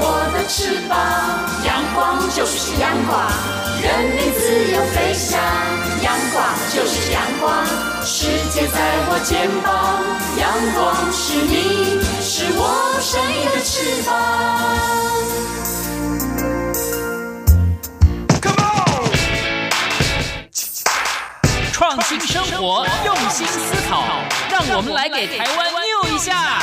[0.00, 0.96] 我的翅膀，
[1.64, 3.18] 阳光就是阳光，
[3.80, 5.40] 人民自由飞翔。
[6.00, 7.66] 阳光就是阳光，
[8.04, 8.78] 世界在
[9.08, 10.04] 我肩膀，
[10.38, 12.60] 阳光是你，是我
[13.00, 14.08] 生命的翅膀。
[18.40, 19.10] Come on！
[21.72, 24.04] 创新生活，用心思考，
[24.50, 26.62] 让我们来给台湾 new 一下。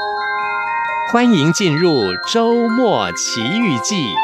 [1.11, 4.15] 欢迎进入周末奇遇记。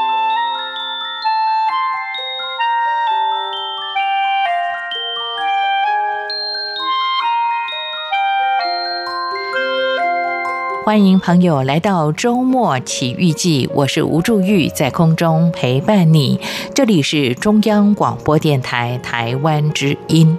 [10.88, 16.40] 欢迎朋友来到周末奇遇记，我是吴祝玉，在空中陪伴你。
[16.74, 20.38] 这里是中央广播电台台湾之音。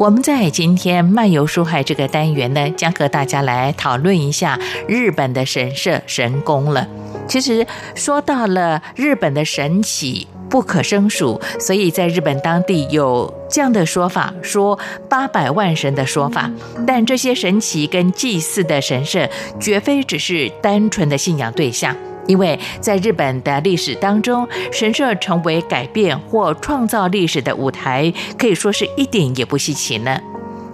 [0.00, 6.88] 我们在今天漫游书海这个单元呢，将和大家来讨论一下日本的神社神宫了。
[7.28, 14.78] 其实说到了日本的神起不可胜数，所以在日本当地有这样的说法，说
[15.08, 16.50] 八百万神的说法。
[16.86, 19.26] 但这些神祇跟祭祀的神社，
[19.58, 21.96] 绝非只是单纯的信仰对象。
[22.26, 30.20] 因为在日本的历史当中，神社成为改变或创造历史的舞台，可以说是一点也不稀奇呢。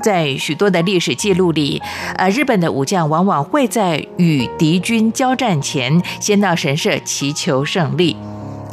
[0.02, 1.80] 在许多的历史记录里，
[2.16, 8.16] 呃，日本的武将往往会在与敌军交战前，先到神社祈求胜利。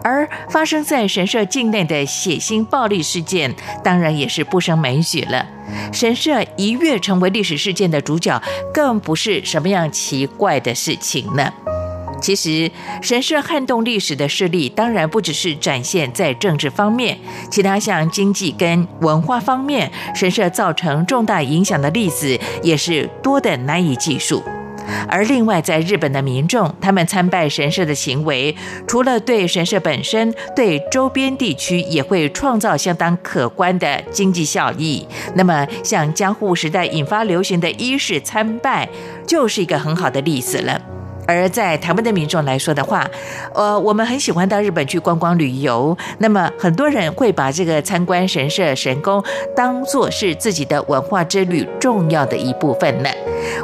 [0.06, 3.52] 而发生在神社境内的血腥暴力事件，
[3.84, 5.44] 当然也是不胜枚举了。
[5.92, 8.40] 神社一跃成为历史事件的主角，
[8.72, 11.52] 更不是什么样奇怪的事情呢。
[12.22, 12.72] 其实，
[13.02, 17.18] 神社撼动历史的势力，当然不只是展现在政治方面，
[17.50, 24.44] 其他像经济跟文化方面，神社造成重大影响的例子也是多得难以计数。
[25.08, 28.56] 而另外，在日本的民众，他们参拜神社的行为，
[28.88, 35.06] 除了对神社本身，对周边地区也会创造相当可观的经济效益。
[35.36, 38.88] 那么，像江户时代引发流行的伊势参拜，
[39.28, 40.82] 就是一个很好的例子了。
[41.28, 43.10] 而在台湾的民众来说的话，
[43.54, 45.98] 呃，我们很喜欢到日本去观光旅游。
[46.20, 49.24] 那么很多人会把这个参观神社神宫
[49.56, 53.10] 当做是自己的文化之旅重要的一部分呢。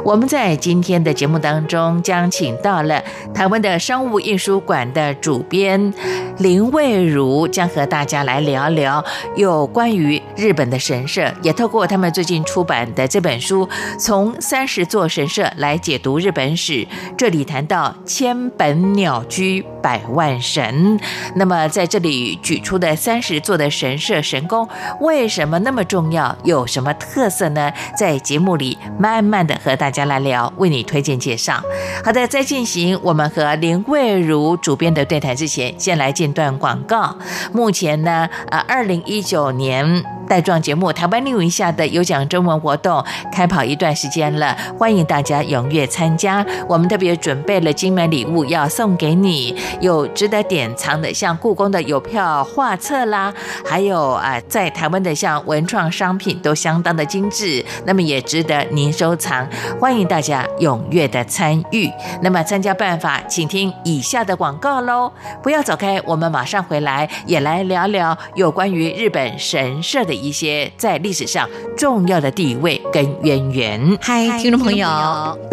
[0.04, 3.02] 我们在今天的节目当中将请到了
[3.34, 5.92] 台湾的商务印书馆的主编
[6.38, 9.04] 林蔚如，将和大家来聊聊
[9.36, 13.68] 有关于日本的神社，也透过他们最近出版的这本书，
[13.98, 16.84] 从三十座神社来解读日本史。
[17.16, 17.46] 这里。
[17.52, 20.98] 谈到千本鸟居百万神，
[21.34, 24.66] 那么在这里举出的三十座的神社神宫，
[25.00, 26.34] 为什么那么重要？
[26.44, 27.70] 有什么特色呢？
[27.94, 31.62] 在节目里慢慢的和大家来聊，为你推荐介绍。
[32.02, 37.14] 好的，在进行我们和林蔚如主编的对谈之前，先来进段广告。
[37.52, 40.02] 目前呢，呃，二零一九年。
[40.32, 46.42] 带状节目《台湾 new 一下》的有奖征文活动开跑一段时间了，欢迎大家踊跃参加。
[46.66, 53.30] 我们特别准备了精美礼物要送给你，有值得典藏的，像故宫的邮票、画册啦，
[53.62, 59.46] 还有啊，在台湾的像文创商品都相当的精致，那么也值得您收藏。
[59.78, 61.90] 欢迎大家踊跃的参与。
[62.22, 70.21] 那么参加办法，请听以下的广告喽，不要走开，我们马上回来，也来聊聊有关于日本神社的。
[70.22, 73.98] 一些在历史上重要的地位跟渊源。
[74.00, 74.88] 嗨，听众朋友，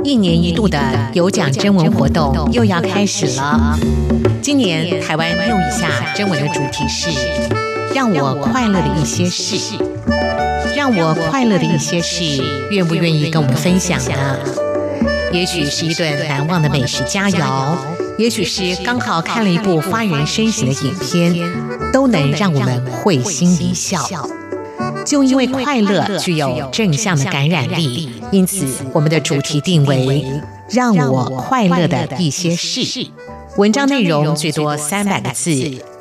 [0.04, 0.80] 一年一度的
[1.14, 3.78] 有奖征文活动又要开始了。
[4.42, 7.10] 今年台湾 new 一下征文的主题是
[7.96, 9.76] “让我快乐的一些事”，
[10.78, 14.38] 让我快乐的一些事，愿不愿意跟我们分享呢？
[15.32, 17.76] 也许是一顿难忘的美食佳肴，
[18.18, 21.36] 也许是刚好看了一部发人深省的影片，
[21.92, 24.00] 都能让我们会心一笑。
[25.06, 30.26] 就因为快乐具有正向的感染力，因此我们的主题定为
[30.70, 33.08] “让我快乐的一些事”。
[33.58, 35.52] 文章内容最多三百个字，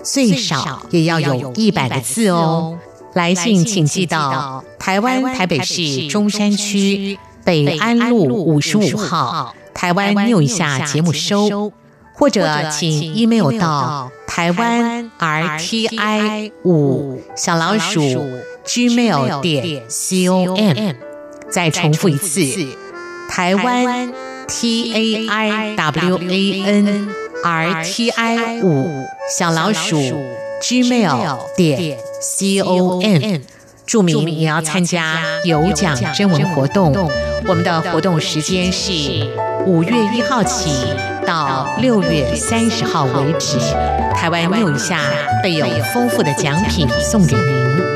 [0.02, 2.78] 最少也要有一百个字哦。
[3.14, 11.72] 来信请寄到台湾台北市中山区北安路五十五号台湾 New 一下节目收，
[12.14, 18.00] 或者请 email 到台湾 RTI 五小老鼠
[18.68, 20.94] gmail 点 com。
[21.50, 22.42] 再重复一次，
[23.30, 24.12] 台湾
[24.46, 27.08] T A I W A N
[27.42, 29.96] R T I 五小老鼠
[30.60, 33.40] gmail 点 c o m，
[33.86, 36.92] 注明你要参加有奖征文活动。
[37.46, 38.92] 我们的活动时间是
[39.64, 40.70] 五月一号起
[41.26, 43.58] 到六月三十号为止。
[44.14, 45.00] 台湾 New 一下
[45.42, 47.87] 备有丰富的奖品送给您。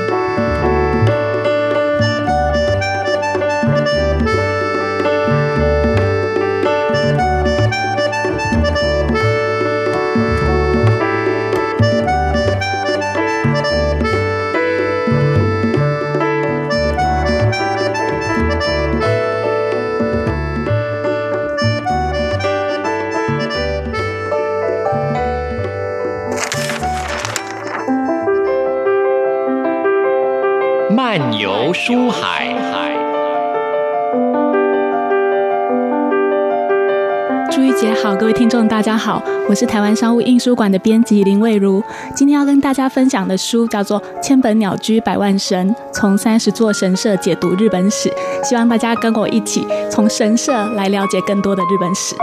[38.83, 41.81] 大家好，我是台湾商务印书馆的编辑林蔚如，
[42.17, 48.09] 今天要跟大家分享的书叫做《千本鸟居百万神：从三十座神社解读日本史》，
[48.45, 52.17] 希望大家跟我一起从神社来了解更多的日本史。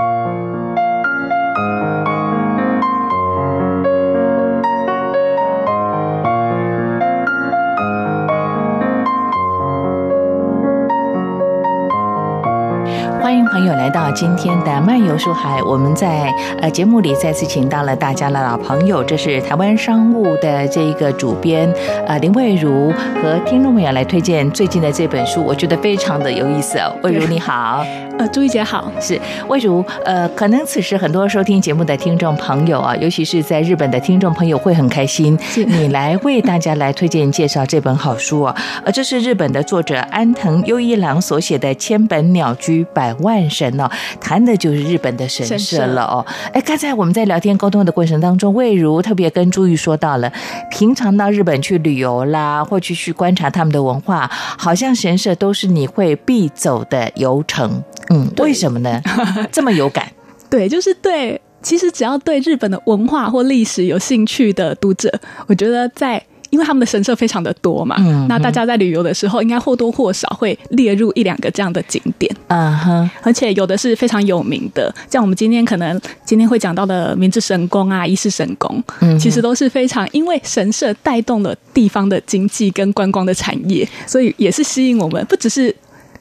[13.90, 16.32] 来到今天的漫游书海，我们在
[16.62, 21.68] 呃节目里再次请到了大家的老朋友，这是台湾商务的这一个主编
[22.06, 26.96] 呃林蔚如和听众朋友来推荐最近的这本书，我觉得非常的有意思哦。
[27.02, 27.84] 蔚如你好，
[28.20, 29.18] 呃朱玉姐好，是
[29.48, 43.42] 魏如呃，可能此时很多收听节目的听众朋友啊，尤其是在日本的听众朋友会很开心，是你来为大家来推荐介绍这本好书啊，呃，这是日本的作者安藤优一郎所写的《千本鸟居百万》。
[43.50, 43.90] 神哦，
[44.20, 46.26] 谈的就是日本的神社了哦。
[46.52, 50.30] 哎，刚才我们在聊天沟通的过程当中，魏如特别跟朱玉说到了，
[50.70, 57.82] 平常到日本去旅游啦，或去去观察他们的文化，好像神社都是你会必走的游程。
[58.10, 59.02] 嗯，为什么呢？
[59.52, 60.12] 这么有感？
[60.50, 61.40] 对，就是对。
[61.62, 65.12] 其实只要对日本的文化或历史有兴趣的读者，
[65.48, 66.22] 我觉得在。
[66.52, 72.36] 因为他们的神社非常的多嘛，嗯、那大家在旅游的时候，应该或多或少会列入一两个这样的景点。
[72.48, 85.24] 嗯哼，而且有的是非常有名的，像我们今天可能今天会讲到的明治神宫啊、伊势神宫，嗯，其实都是非常因为神社带动了地方的经济跟观光的产业，所以也是吸引我们。
[85.28, 85.76] 不只是，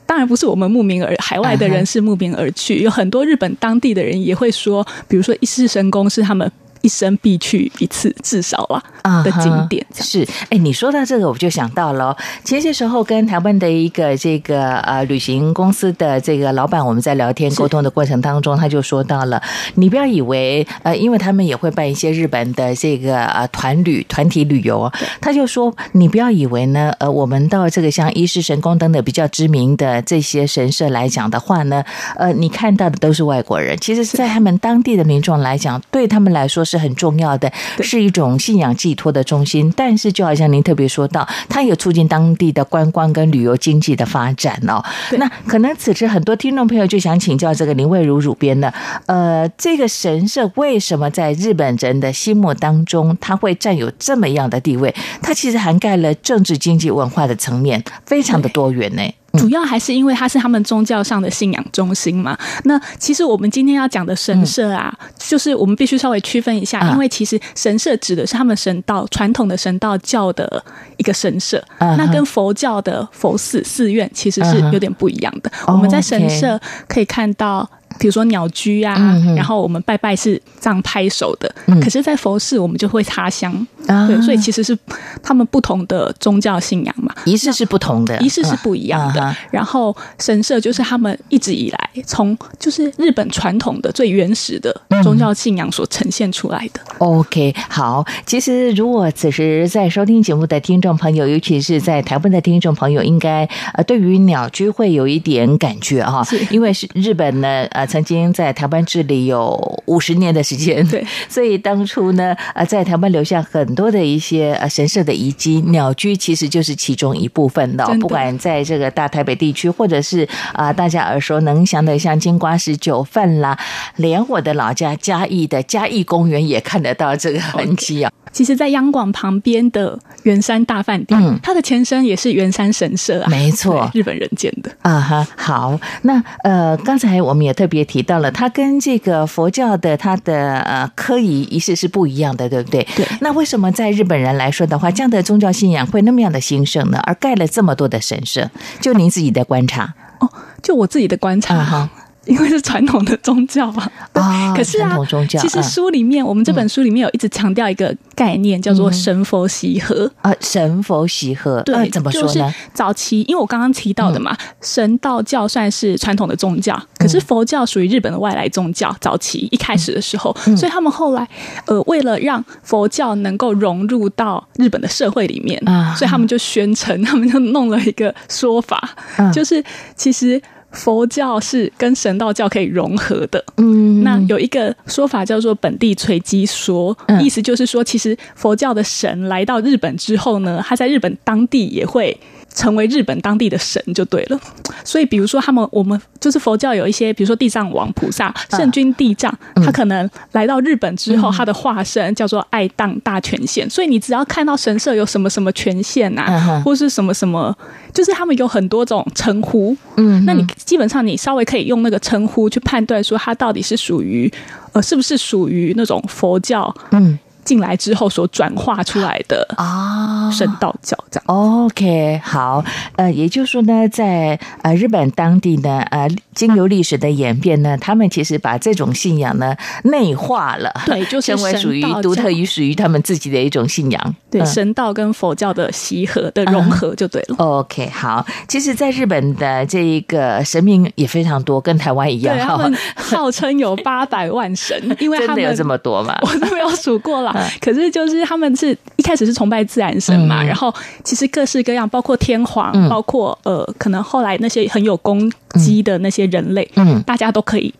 [0.08, 6.50] 当然不是我们慕名而海外的人士慕名而去，有很多日本当地的人也会说，比如说一世神功是他们。
[6.82, 8.62] 一生必去一次，至少
[9.02, 10.26] 啊的景点、uh 是。
[10.50, 12.16] 哎，你说到这个，我就想到了。
[12.44, 19.42] 前些时候跟台湾的一个这个呃旅行公司的这个老板，我们在聊天沟通的过程当中，他就说到了，
[19.74, 31.82] 你不要以为呃，因为他们也会办一些日本的这个呃团旅团体旅游，对他就说你不要以为呢，呃，我们到这个像伊势神宫等等比较知名的这些神社来讲的话呢，
[32.16, 33.76] 呃，你看到的都是外国人。
[33.78, 36.64] 其实，在他们当地的民众来讲，对他们来说。
[36.68, 39.72] 是很重要的，是一种信仰寄托的中心。
[39.76, 44.84] 但是，就好像您特别说到，它也促进当地的观光跟旅游经济的发展哦。
[45.18, 48.72] 那可能此时很多听众朋友就想请教这个林蔚如主编呢，
[49.06, 54.94] 呃，这个神社为什么在日本人的心目当中，它会占有这么样的地位？
[55.22, 59.02] 它其实涵盖了政治、经济、文化的层面，非常的多元呢。
[59.38, 62.36] 主要还是因为它是他们宗教上的信仰中心嘛。
[62.64, 70.62] 那其实我们今天要讲的神社啊，嗯、就是我们必须稍微区分一下，嗯、因为其实神社指的是他们神道传统的神道教的
[70.96, 75.50] 一个神社，嗯、那跟佛教的佛寺寺院其实是有点不一样的。
[75.66, 77.68] 嗯、我们在神社可以看到。
[77.98, 83.52] 比如说鸟居啊，嗯、然后我们拜拜是这样拍手的，嗯、可是，在佛寺我们就会插香，
[83.86, 84.76] 啊、对，所以其实是
[85.22, 89.22] 他们不同的宗教信仰嘛，仪式是不同的，仪式是不一样的。
[89.22, 96.80] 啊、然后神社就是他们一直以来从就是日本传统的最原始的宗教信仰所呈现出来的。
[97.00, 106.38] 嗯、OK，好，其实如果此时在收听节目的听众朋友，尤其是在台湾的听众朋友，应该呃对于鸟居会有一点感觉哈，是。
[106.50, 107.66] 因为是日本呢。
[107.72, 117.84] 呃曾经在台湾治理有五十年的时间，对， 所以当初呢，呃，在台湾留下很多的一些呃神社的遗迹，鸟居其实就是其中一部分的。
[117.98, 123.58] 不管在这个大台北地区，或者是啊、呃、大家耳熟能详的像金瓜石九份啦，
[123.96, 128.10] 连我的老家嘉义的嘉义公园也看得到这个痕迹啊。
[128.10, 128.27] Okay.
[128.32, 135.26] 其实，在央广旁边的圆山大饭店，嗯，它的前身也是圆山神社啊，没错， 日本人建的啊哈。
[135.36, 142.86] 好，那呃，刚才我们也特别提到了，它跟这个佛教的它的呃科仪仪式是不一样的，对不对？
[142.94, 143.06] 对。
[143.20, 147.00] 那为什么在日本人来说的话，这样的宗教信仰会那么样的兴盛呢？
[147.04, 148.48] 而盖了这么多的神社，
[148.80, 150.30] 就您自己的观察哦，
[150.62, 151.88] 就我自己的观察哈。
[151.90, 152.07] Uh-huh.
[152.28, 162.28] 因为是传统的宗教嘛， 啊，可是啊，传统宗教，其实书里面，我们这本书里面有一直强调一个概念，叫做神佛习合啊，神佛习合，对，怎么说呢？
[162.28, 168.94] 就是早期，因为我刚刚提到的嘛，神道教算是传统的宗教，可是佛教属于日本的外来宗教。
[169.00, 171.26] 早期一开始的时候，所以他们后来
[171.66, 178.90] 呃，为了让佛教能够融入到日本的社会里面啊，所以他们就宣称，他们就弄了一个说法，
[179.32, 179.64] 就是
[179.96, 180.40] 其实。
[180.72, 192.16] 佛教是跟神道教可以融合的，嗯，那有一个说法叫做本地随机说，意思就是说，其实佛教的神来到日本之后呢，他在日本当地也会。
[192.54, 194.40] 成为日本当地的神就对了，
[194.82, 207.56] 所以比如说他们我们就是佛教有一些，比如说地藏王菩萨、圣君地藏，他可能来到日本之后，他的化身叫做爱宕大权限，所以你只要看到神社有什么什么权限呐，或是什么什么，
[207.92, 214.30] 就是他们有很多种称呼，嗯，那你基本上你稍微可以用那个称呼去判断说他到底是属于
[214.72, 217.18] 呃是不是属于那种佛教，嗯。
[217.48, 221.24] 进来之后所转化出来的啊，神道教这样。
[221.26, 222.62] OK，好，
[222.96, 234.14] 呃，也就是说呢，在呃日本当地呢，呃，经由历史的演变呢，他们其实把这种信仰呢内化了，对，就成为属于独特于属于他们自己的一种信仰。
[234.30, 237.36] 对，神道跟佛教的习合的融合就对了。
[237.38, 246.14] 嗯、OK，好，其实，在日本的这一个神明也非常多，跟台湾一样，对，他们号称有八百万神，因为 他们真的有这么多吗？
[246.20, 247.37] 我都没有数过了。
[247.60, 257.72] 可是，就是他们是一开始是崇拜自然神嘛，嗯、然后其实各式各样，包括天皇，嗯、包括呃，可能后来那些很有功绩的那些人类，嗯，大家都可以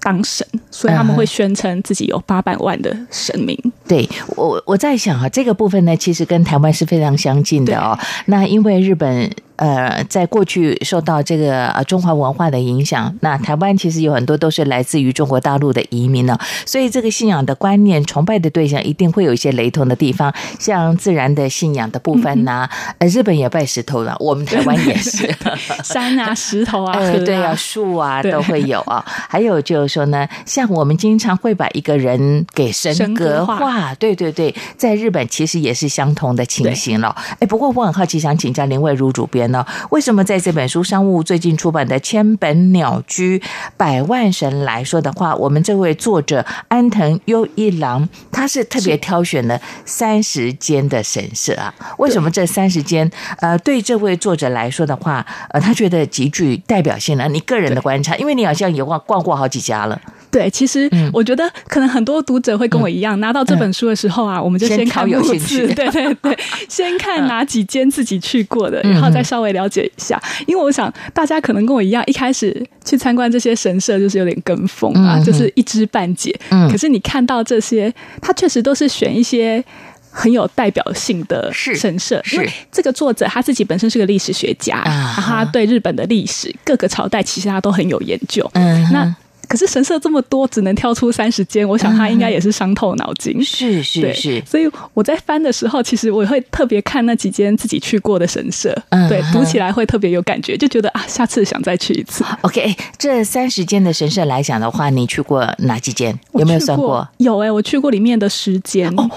[0.00, 3.56] 当神，所以他们会宣称自己有八百万的神明。
[3.86, 7.98] 对，我我在想啊，这个部分呢，其实跟台湾是非常相近的哦。
[8.26, 9.30] 那因为日本。
[9.56, 22.68] 呃，在过去受到这个呃中华文化的影响，那台湾其实有很多都是来自于中国大陆的移民呢，所以这个信仰的观念、崇拜的对象一定会有一些雷同的地方，像自然的信仰的部分呐，
[22.98, 25.32] 呃，日本也拜石头了，我们台湾也是。
[25.84, 29.04] 山啊、石头啊、 呃，对啊、树啊都会有啊。
[29.06, 37.14] 还有就是说呢，像我们经常会把一个人给神格化，对对对，在日本其实也是相同的情形了。
[37.38, 39.41] 哎，不过我很好奇，想请教林蔚如主编。
[39.90, 43.42] 为什么在这本书商务最近出版的《千本鸟居
[43.76, 51.74] 百万神》来说的话，我们这位作者安藤优一郎他是特别挑选了三十间的神社啊？
[51.98, 53.10] 为什么这三十间？
[53.38, 57.28] 呃，对这位作者来说的话，呃，他觉得极具代表性呢？
[57.28, 60.00] 你个人的观察，因为你好像也逛逛过好几家了。
[60.32, 66.38] 对，其实我觉得可能很多读者会跟我一样，拿到这本书的时候啊，我们就先看有兴趣， 对对对，
[66.70, 70.20] 先看哪几间自己去过的，然后再稍微了解一下。
[70.46, 76.34] 因为我想大家可能跟我一样，一开始去参观这些神社就是有点跟风啊，就是一知半解。
[76.70, 79.62] 可是你看到这些，他确实都是选一些
[80.10, 82.22] 很有代表性的神社。
[82.32, 88.50] 因为这个作者他自己本身是个历史学家，然后他对日本的历史各个朝代其实他都很有研究。
[88.54, 89.14] 嗯，那。
[89.48, 93.36] 可是神社这么多，只能挑出三十间，我想他应该也是伤透脑筋。
[93.38, 102.24] 嗯、是是是，所以我在翻的时候，其实我会特别看那几间自己去过的神社，嗯、对，读起来会特别有感觉，就觉得啊，下次想再去一次。
[102.42, 106.18] OK，这三十间的神社来讲的话，你去过哪几间？
[106.34, 106.86] 有没有算过？
[106.86, 109.10] 过有哎、欸，我去过里面的十间哦，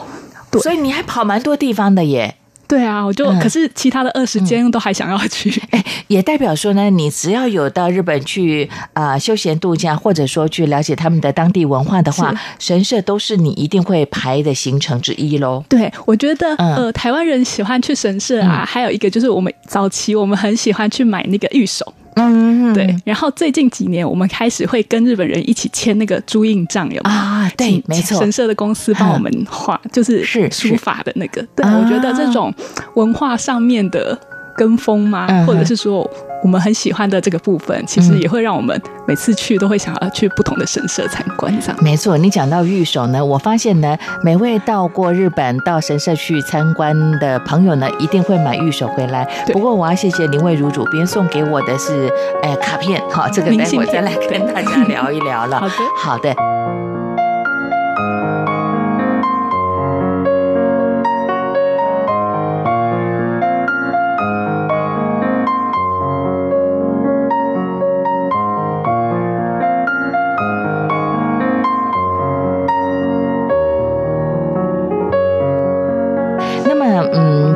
[0.61, 2.35] 所以你还跑蛮多地方的耶。
[2.67, 15.63] 对啊，我就、嗯、可是其他的二十间都还想要去，哎、嗯，也代表说呢，你只要有到日本去啊、呃、休闲度假，或者说去了解他们的当地文化的话，神社都是你一定会排的行程之一喽。
[15.69, 21.93] 对，我觉得、嗯、呃，台湾人喜欢去神社啊，嗯、还有一个就是我们早期我们很喜欢去买那个御守。
[22.15, 22.95] 嗯，对。
[23.05, 27.49] 然后最近几年，我们开始会跟日本人一起签那个朱印帐，有啊？
[27.55, 28.17] 对，没错。
[28.19, 31.45] 神社的公司帮我们画，就是是书法的那个。
[31.55, 32.53] 对，我觉得这种
[32.95, 34.17] 文化上面的
[34.55, 35.25] 跟风吗？
[35.29, 36.09] 嗯、或者是说
[36.43, 41.53] 我们很喜欢的这个部分，其实也会让我们每次去都会想要去不同的神社参观。
[41.59, 49.27] 这样没错，你讲到御守呢，我发现呢，每位到过日本到神社去参观的朋友呢，一定会买御守回来。
[49.51, 52.09] 不过我要谢谢林蔚如主编送给我的是，
[52.43, 55.59] 哎，卡片，好，这个待会再来跟大家聊一聊了。
[55.65, 56.54] 好的，好的。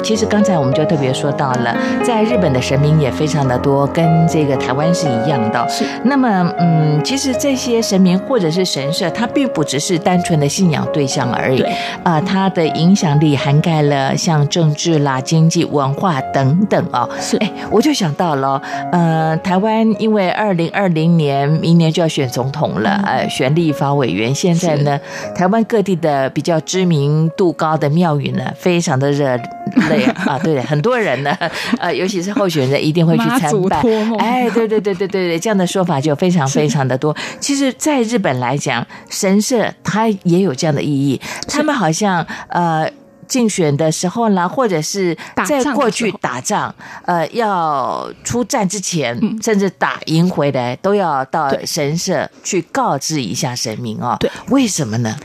[0.10, 5.70] 其实刚才我们就特别说到了，在日本的神明也非常的多，跟这个台湾是一样的。
[5.70, 5.86] 是。
[6.04, 11.62] 那么，嗯，其实这些神明或者是神社，它并不只是单纯的信仰对象而已。
[12.02, 17.08] 啊、呃，它的影响力涵盖了像政治啦、经济、文化等等哦。
[17.20, 17.38] 是。
[17.38, 18.60] 哎，我就想到了，
[18.92, 24.34] 呃，台湾因为二零二零年明年就要选总统了，呃，选立法委员。
[24.34, 25.00] 现在呢，
[25.36, 29.40] 台湾各地的比较知名度高的庙宇呢，非常的热。
[30.00, 31.36] 对 啊，对，很多人呢，
[31.80, 33.78] 呃，尤其是候选人一定会去参拜。
[34.18, 37.16] 哎，对对对对对对，这样的说法就非常非常的多。
[37.40, 41.20] 其实，在日本来讲，神社它也有这样的意义。
[41.48, 42.90] 他们好像呃，
[43.28, 45.16] 竞选的时候呢，或者是
[45.46, 46.74] 在过去打仗，
[47.06, 54.18] 呃，要出战之前，甚至打赢回来，都要到神社去告知一下神明哦。
[54.20, 55.16] 对，为什么呢？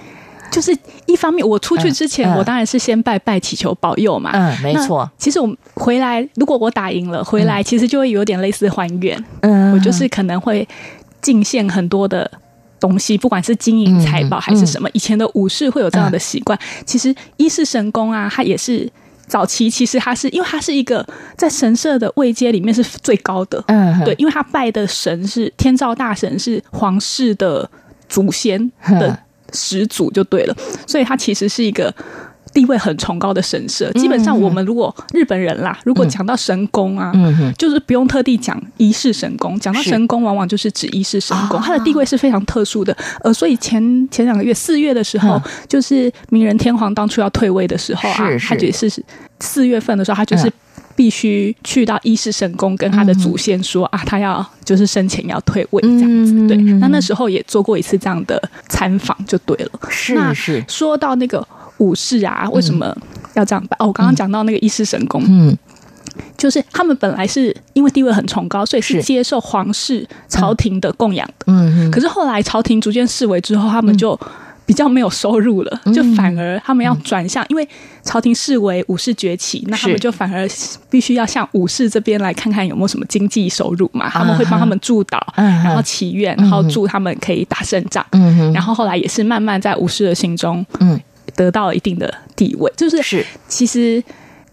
[0.55, 4.31] 就是一方面，我出去之前，我当然是先拜拜祈求保佑嘛。
[4.33, 5.11] 嗯，没错。
[5.19, 9.23] 其实我回来，如果我打赢了，回来其实就会有点类似还愿。
[9.41, 10.67] 嗯，我就是可能会
[11.21, 12.31] 进献很多的
[12.79, 14.89] 东西，不管是金银财宝还是什么。
[14.93, 16.57] 以前的武士会有这样的习惯。
[16.87, 18.89] 其实伊势神宫啊，它也是
[19.27, 21.05] 早期，其实它是因为它是一个
[21.37, 23.61] 在神社的位阶里面是最高的。
[23.67, 27.69] 嗯，对，因为他拜的神是天照大神，是皇室的
[28.09, 28.71] 祖先
[29.01, 29.19] 的。
[29.55, 30.55] 始祖就对了，
[30.87, 31.95] 所以它其实是一个
[32.53, 33.91] 地位很崇高的神社。
[33.93, 37.13] 基本上，我们如果日本人啦，如果讲到神宫啊，
[37.57, 42.97] 就是不用特地讲一世神功，讲到神功，往往就是指一世神功，它的地位是非常特殊的。
[43.23, 49.03] 呃，所以前前两个月四月的时候，就是明仁天皇当初要退位的时候啊，他就是
[49.41, 50.53] 四月份的时候，他就是。
[50.97, 56.49] 必须去到伊势神宫跟他的祖先说、嗯、啊，他要就是生前要退位这样子。
[56.49, 59.71] 对，那那时候也做过一次这样的参访，就对了。
[59.89, 60.59] 是是。
[60.59, 61.47] 那说到那个
[61.79, 62.97] 武士啊，为什么
[63.35, 63.77] 要这样办？
[63.81, 65.57] 哦，我刚刚讲到那个伊势神宫，嗯，
[66.39, 71.47] 就是他们本来是因为地位很崇高，所以是接受皇室朝廷的供养的。
[71.47, 71.91] 嗯嗯。
[71.91, 74.19] 可是后来朝廷逐渐视为之后，他们就。
[74.65, 77.69] 嗯比较没有收入了，就反而他们要转向，因为
[78.03, 80.49] 朝廷视为武士崛起，那他们就反而
[80.89, 84.09] 必须要向武士这边来看看有没有什么经济收入嘛。
[84.09, 88.03] 他们会帮他们祝祷，然后祈愿，然后祝他们可以打胜仗。
[88.55, 90.65] 然后后来也是慢慢在武士的心中，
[91.37, 92.73] 得到了一定的地位。
[92.75, 94.03] 就是是，其实。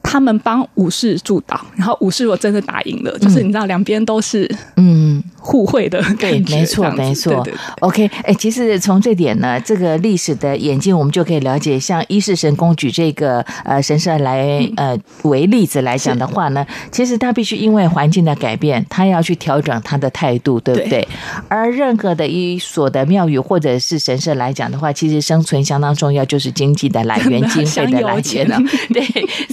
[0.03, 7.33] 他们帮武士助祷，然后武士如果真的打赢了，嗯、就是你知道两边都是嗯互惠的感觉，对，没错没错。
[7.43, 20.89] 对对对 OK，哎，其实从这点呢，这个历史的演进，我们就可以了解，像伊势神宫举这个呃神社来呃为例子来讲的话呢，其实他必须因为环境的改变，他要去调整他的态度，对不对？
[20.89, 21.07] 对，
[21.47, 28.59] 而任何的一所的庙宇或者是神社来讲的话，其实生存相当重要，就是经济的来源、经费的来源了。
[28.93, 29.03] 对，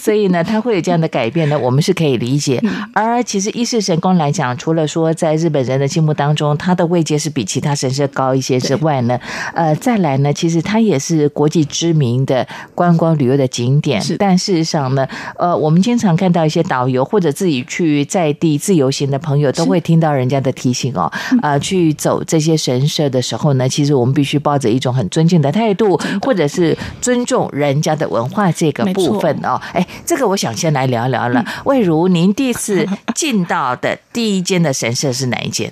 [0.00, 0.38] 所以呢。
[0.48, 2.62] 他会有这样的改变呢，我们是可以理解。
[2.94, 9.18] 而其实伊势神宫来讲，除了说在日本人的心目当中，他的位阶是比其他神社高一些之外呢，
[9.54, 14.00] 呃，再来呢，其实它也是国际知名的观光旅游的景点。
[14.00, 21.10] 是但事实上呢，呃，我们经常看到一些导游或者自己去在地自由行的朋友，都会听到人家的提醒哦，
[21.42, 29.60] 呃，去走这些神社的时候呢，其实我们必须抱着一种很尊敬的态度，或者是尊重人家的文化这个部分哦。
[29.72, 30.28] 哎，这个。
[30.28, 32.86] 我想先来聊聊了，魏如，您第一次
[33.16, 35.67] 进到的第一间的神社是哪一间？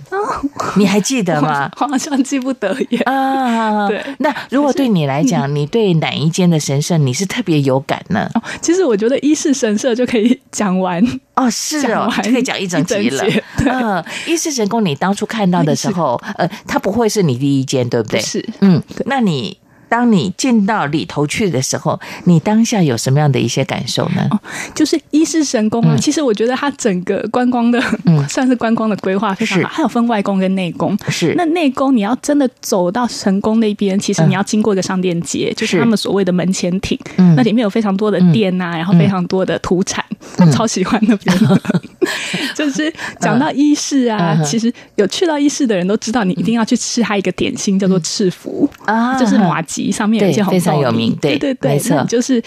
[0.77, 1.71] 你还记得吗？
[1.77, 2.99] 好像记不得耶。
[3.01, 4.03] 啊，对。
[4.19, 8.29] 那如果对你来讲，你对哪一间的神社你是特别有感呢？
[8.61, 11.03] 其实我觉得伊势神社就可以讲完
[11.35, 13.25] 哦，是哦，就可以讲一整集了。
[13.67, 18.21] 嗯，伊势神宫你当初看到的时候， 呃，它不会是你第一间，对不对？
[18.21, 19.57] 是，嗯，那你。
[19.89, 24.27] 当你进到里头去的时候，你当下有什么样的一些感受呢？
[24.31, 24.41] 哦、
[24.75, 29.71] 就是伊势神宫啊，嗯、其实我觉得它整个观光的，嗯， 算是观光的规划非常好。
[29.75, 31.35] 它有分外宫跟内宫，是。
[31.37, 36.99] 那内宫你要真的走到神宫那边，其实你要经过一个商店街，嗯、就是他们所谓的门前町。
[37.17, 40.05] 嗯，那里面有非常多的店呐、啊，然后非常多的土产。
[40.37, 41.61] 他超喜欢那边的。
[42.55, 51.17] 就是讲到伊势啊，其实有去到伊势的人都知道，你一定要去吃它一个点心，叫做赤福啊，就是麻糬上面有一些红豆泥，非常有名。
[51.17, 52.43] 对对对，没错，就是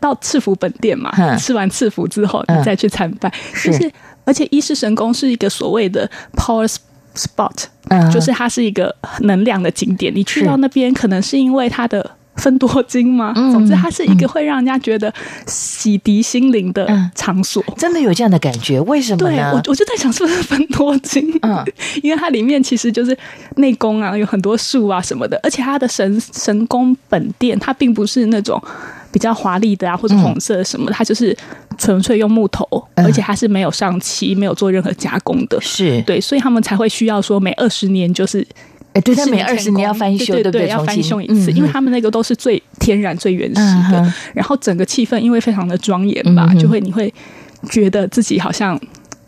[0.00, 3.32] 到赤福本店嘛，吃完赤福之后，你再去参拜。
[3.64, 3.90] 就是
[4.24, 6.68] 而且伊势神宫是一个所谓的 power
[7.14, 10.14] spot，就是它是一个能量的景点。
[10.14, 12.10] 你去到那边，可能是因为它的。
[12.36, 13.32] 芬多金吗？
[13.36, 15.12] 嗯、总之，它是一个会让人家觉得
[15.46, 17.62] 洗涤心灵的场所。
[17.68, 18.80] 嗯、真的有这样的感觉？
[18.82, 19.36] 为什么呢？
[19.36, 21.32] 对，我我就在想，是不是分多金？
[21.42, 21.64] 嗯，
[22.02, 23.16] 因为它里面其实就是
[23.56, 28.62] 内功啊，有很多树啊什么的，而且它的神神宫本殿，它并不是那种
[29.10, 31.36] 比较华丽的啊，或者红色什么的，它就是
[31.78, 35.58] 纯粹用木头，而且它是没有上漆，没有做任何加工的。
[35.60, 38.46] 是对，所以他们才会需要说每二十年就是。
[38.96, 40.68] 哎，对，它每二十年要翻修，对对对？
[40.68, 43.60] 要翻修一次，因为他们那个都是最天然、最原始
[43.92, 47.12] 的，然后整个气氛因为非常的庄严吧，就会你会
[47.68, 48.80] 觉得自己好像。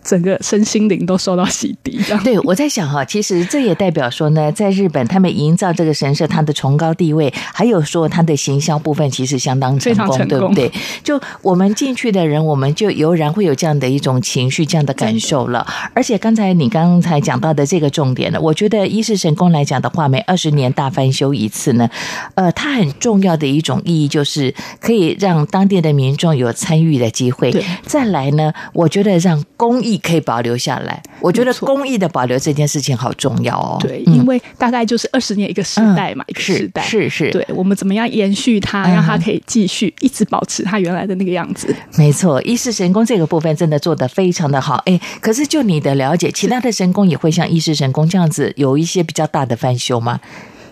[0.08, 2.22] 整个身心灵都受到洗涤。
[2.24, 10.72] 对，我在想哈，其实这也代表说呢，在日本他们营造这个神社，它的崇高地位，还有说它的行销部分，其实相当成功，对不对？
[11.04, 15.66] 就我们进去的人，我们就油然会有这样的一种情绪、这样的感受了。
[15.92, 21.86] 而且刚才你刚才讲到的这个重点呢，我觉得伊势神宫来讲的话，每二十年大翻修一次呢，
[22.34, 27.54] 呃，它很重要的一种意义就是可以让当地的民众有参与的机会。
[27.84, 29.97] 再来呢，我觉得让公益。
[29.98, 33.78] 可以保留下来，我觉得工艺的保留这件事情好重要哦。
[33.80, 37.30] 对，因为大概就是二十年一个时代嘛，一个时代是是。
[37.30, 41.74] 对，我们怎么样延续它，让它可以继续一直保持它原来的那个样子？
[41.96, 44.82] 没错，伊势神功这个部分真的做得非常的好。
[44.86, 50.20] 哎，可是就你的了解，其他的神功也会像伊势神功这样子有一些比较大的翻修吗？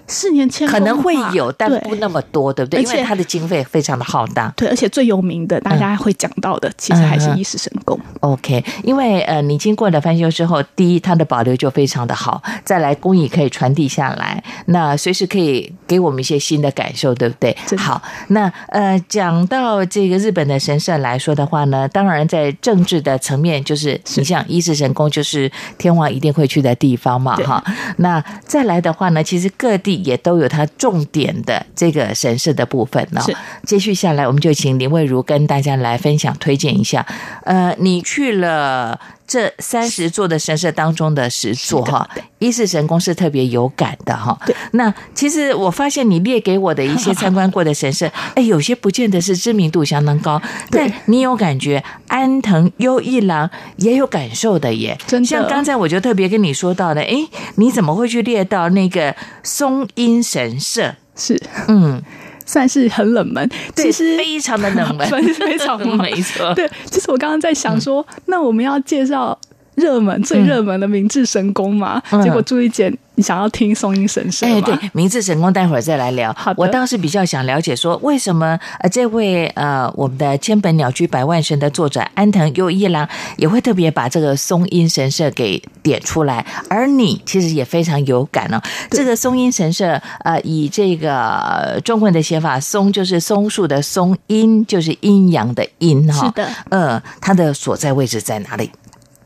[0.08, 2.82] 四年前可能会有，但不那么多，对不对？
[2.82, 4.52] 因为它的经费非常的浩大。
[4.56, 7.98] 对，而且最有名的，大家会讲到的，其实还是伊势神宫。
[8.20, 17.56] OK，因为呃，你经过了翻修之后，第一，它的保留就非常的好；再来，工艺可以传递下来，那随时可以给我们一些新的感受，对不对？
[17.76, 27.62] 好，那呃，讲到这个日本的神社来说的话呢，当然在政治的层面，就是你像伊势神宫，就是天皇一定会去的地方嘛，哈。
[27.96, 29.95] 那再来的话呢，其实各地。
[29.96, 33.20] 也都有它重点的这个神社的部分呢。
[33.20, 37.06] 哦，接续下来，我们就请林蔚如跟大家来分享推荐一下。
[37.44, 42.08] 呃，你去了这三十座的神社当中的十座哈，
[42.38, 44.38] 伊势神宫是特别有感的哈。
[44.46, 54.96] 对，那其实我发现你列给我的一些参观过的神社， 哎，有些不见得是知名度相当高，但你有感觉，安藤优一郎也有感受的耶。
[55.06, 60.94] 真的，像刚才我就特别跟你说到的，哎，你怎么会去列到那个松阴神社？
[61.16, 62.02] 是，嗯。
[62.46, 66.54] 算是很冷门，其实非常的冷门， 非常 没错。
[66.54, 69.38] 对，其实我刚刚在想说，那我们要介绍。
[69.76, 74.54] 热门最热门的明治神宫嘛，嗯、结果朱一姐，你想要听松阴神社吗？
[74.56, 76.32] 哎，对，明治神宫待会儿再来聊。
[76.32, 88.60] 好，我倒是比较想了解说，为什么呃这位呃我们的千本鸟居百万神的作者安藤优一郎也会特别把这个松阴神社给点出来，而你其实也非常有感哦。
[88.90, 96.26] 这个松阴神社呃以这个中文的写法，松就是松树的松，阴就是阴阳的阴哈。
[96.26, 98.70] 是的，呃，它的所在位置在哪里？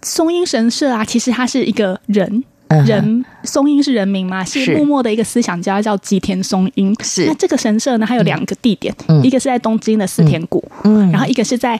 [0.02, 2.44] 松阴神社啊，其实它是一个人，
[2.86, 6.94] 人松阴是人名嘛，是幕末的一个思想家叫吉田松阴。
[7.02, 11.78] 是那这个神社呢，它有两个地点，嗯、一个是在东京的四田谷，嗯，然后一个是在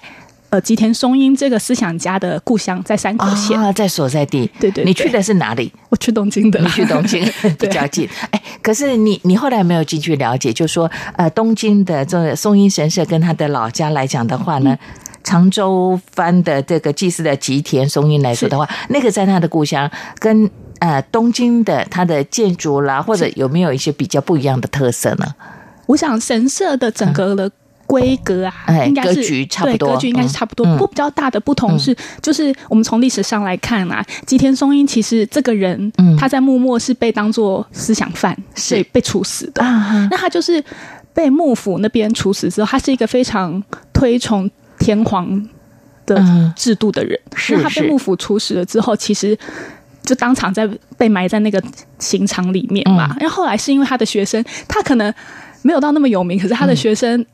[0.50, 4.50] 呃吉田松阴这个思想家的故乡，在山口县啊，在所在地。
[4.59, 5.72] 对，对对，你去的是哪里？
[5.88, 7.24] 我去东京的，你去东京
[7.59, 8.09] 比较近。
[8.30, 14.72] 哎，可是你你后来没有进去了解，就是说呃东京的这个松阴神社跟他的老家来讲的话呢？
[14.72, 14.96] 嗯
[15.30, 19.88] 长州藩的这个祭祀的吉田松阴来说的话，那个在他的故乡
[20.18, 25.26] 跟呃东京的他的建筑啦，或者有没有一些比较不一样的特色呢？
[25.86, 27.48] 我想神社的整个的
[27.86, 30.66] 规格啊，嗯、应该是格局差不多，格局应该是差不多。
[30.66, 39.62] 不过比较大的不同是，就是我们从历史上来看啊，吉田松阴其实这个人，他在幕末是被当做思想犯，是被处死的。
[40.10, 40.60] 那他就是
[41.14, 43.62] 被幕府那边处死之后，他是一个非常
[43.92, 44.50] 推崇。
[44.80, 45.48] 天皇
[46.06, 46.20] 的
[46.56, 49.38] 制度的人，是、嗯、他被幕府处死了之后，其实
[50.02, 51.62] 就当场在被埋在那个
[52.00, 53.14] 刑场里面嘛。
[53.20, 55.14] 然后、嗯、后来是因为他的学生，他可能
[55.62, 57.24] 没有到那么有名，可是他的学生，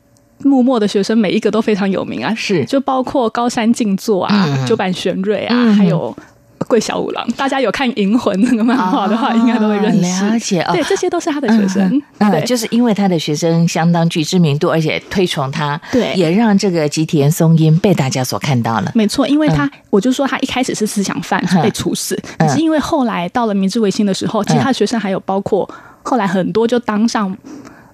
[0.43, 2.35] 幕末、嗯、的学生每一个都非常有名啊。
[2.35, 6.15] 是，就包括高山静坐啊、嗯、久坂玄瑞啊，嗯、还有
[6.67, 7.27] 桂小五郎。
[7.37, 10.25] 大家有看《银魂》那个漫画的话，应该都会认识。
[10.25, 12.01] 了解，对，这些都是他的学生。
[12.19, 18.91] 嗯，就是因为他的学生相当具知名度，而且推崇他，对，也让这个吉田松阴被大家所看到了。
[18.93, 25.69] 没错，因为他，我就说他一开始是思想犯被处死，可是因为后来到了明治维新的时候，其他学生还有包括
[26.03, 27.35] 后来很多就当上。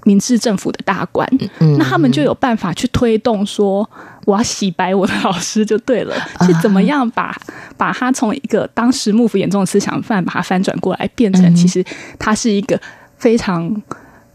[0.06, 1.28] 明治政府的大官，
[1.60, 3.90] 嗯、那他们就有办法去推动，说
[4.26, 7.36] 我要洗白我的老师就对了，是、嗯、怎么样把
[7.78, 11.84] 把他从一个当时幕府眼中的思想犯，把他翻转过来，变成其实
[12.20, 12.80] 他是一个
[13.18, 13.82] 非常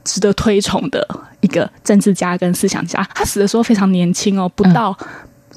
[0.04, 1.06] 值得推崇的
[1.40, 3.06] 一个政治家跟思想家。
[3.14, 4.96] 他死的时候非常年轻哦，不到。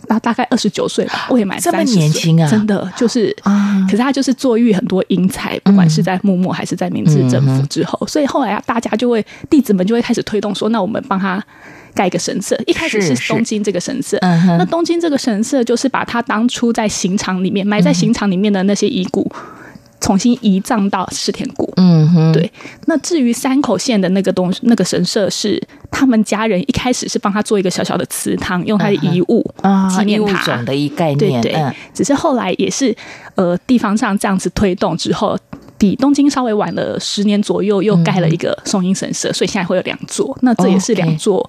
[0.08, 2.50] 他大概二十九岁吧，未满三十岁，这么年轻啊！
[2.50, 11.44] 真的就是，嗯、可是他就是坐育很多英才，不管是在幕末还是在明治政府之后，嗯、所以后来啊，大家就会弟子们就会开始推动说，那我们帮他
[11.94, 12.60] 盖一个神社。
[12.68, 19.32] 一开始是东京这个神社，那东京这个神社就是把他当初在刑场里面埋在刑场里面的那些遗骨。
[20.02, 21.72] 重新移葬到世田谷。
[21.78, 22.52] 嗯哼，对。
[22.88, 29.50] 那至于山口县的那个东那个神社，是他们家人一开始是帮他做一个小小的祠堂，用他的遗物
[29.96, 30.44] 纪念他。
[30.44, 31.76] 种的一概念，对对。
[31.94, 32.94] 只是后来也是
[33.36, 35.38] 呃地方上这样子推动之后，
[35.78, 40.36] 比东京稍微晚了十年左右，又盖了一个松阴神社，所以现在会有两座。
[40.42, 41.48] 那这也是两座。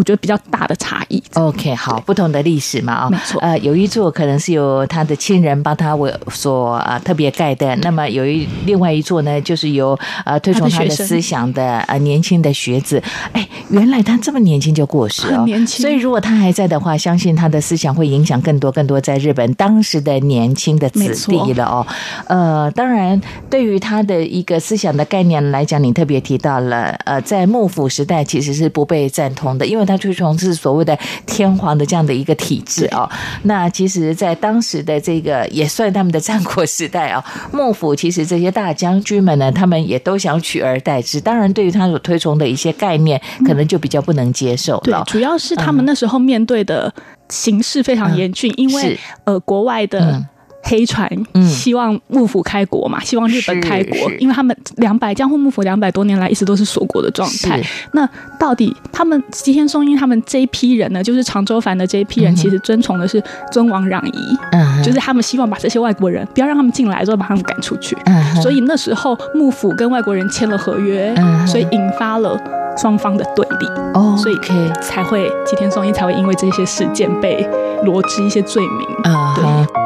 [0.00, 1.22] 我觉得比较大的差异。
[1.34, 3.38] OK，好，不同的历史嘛，啊、哦，没错。
[3.42, 13.02] 呃，有一座可能是由他的亲人帮他为所啊、呃、特别盖的，那么有一另外一座呢，就是由呃推崇他的思想的呃年轻的学子。
[13.32, 15.82] 哎，原来他这么年轻就过世哦，年轻。
[15.82, 21.86] 所以如果他还在的话，相信他的思想会影响更多更多在日本当时的年轻的子弟了哦。
[22.26, 29.89] 呃，当然，对于他的一个思想的概念来讲，你特别提到了，呃，在幕府时代其实是不被赞同的，因为。
[29.90, 33.08] 他推崇是所谓的天皇的这样的一个体制哦，
[33.42, 41.20] 那其实，在当时的这个也算他们的战国时代啊，幕府其实这些大将军们呢，他们也都想取而代之。
[41.20, 44.82] 当然，对于他所推崇的一些概念，可能就比较不能接受了。
[44.84, 46.92] 对，主要是他们那时候面对的
[47.28, 50.24] 形势非常严峻，因为呃，国外的。
[50.62, 51.10] 黑船
[51.48, 57.60] 希望幕府开国嘛，希望日本开国，因为他们两百江户幕府两百多年来一直都是锁国的状态。
[57.92, 67.96] 那到底他们吉田松阴他们这一批人呢，就是长州藩的这一批人，其实遵从的是尊王攘夷，嗯，就是他们希望把这些外国人不要让他们进来，之后把他们赶出去。
[68.04, 71.14] 嗯，所以那时候幕府跟外国人签了合约，
[71.46, 72.38] 所以引发了
[72.76, 73.66] 双方的对立。
[73.94, 74.36] 哦，所以
[74.80, 77.48] 才会吉田松阴才会因为这些事件被
[77.84, 78.86] 罗织一些罪名。
[79.04, 79.79] 嗯，对。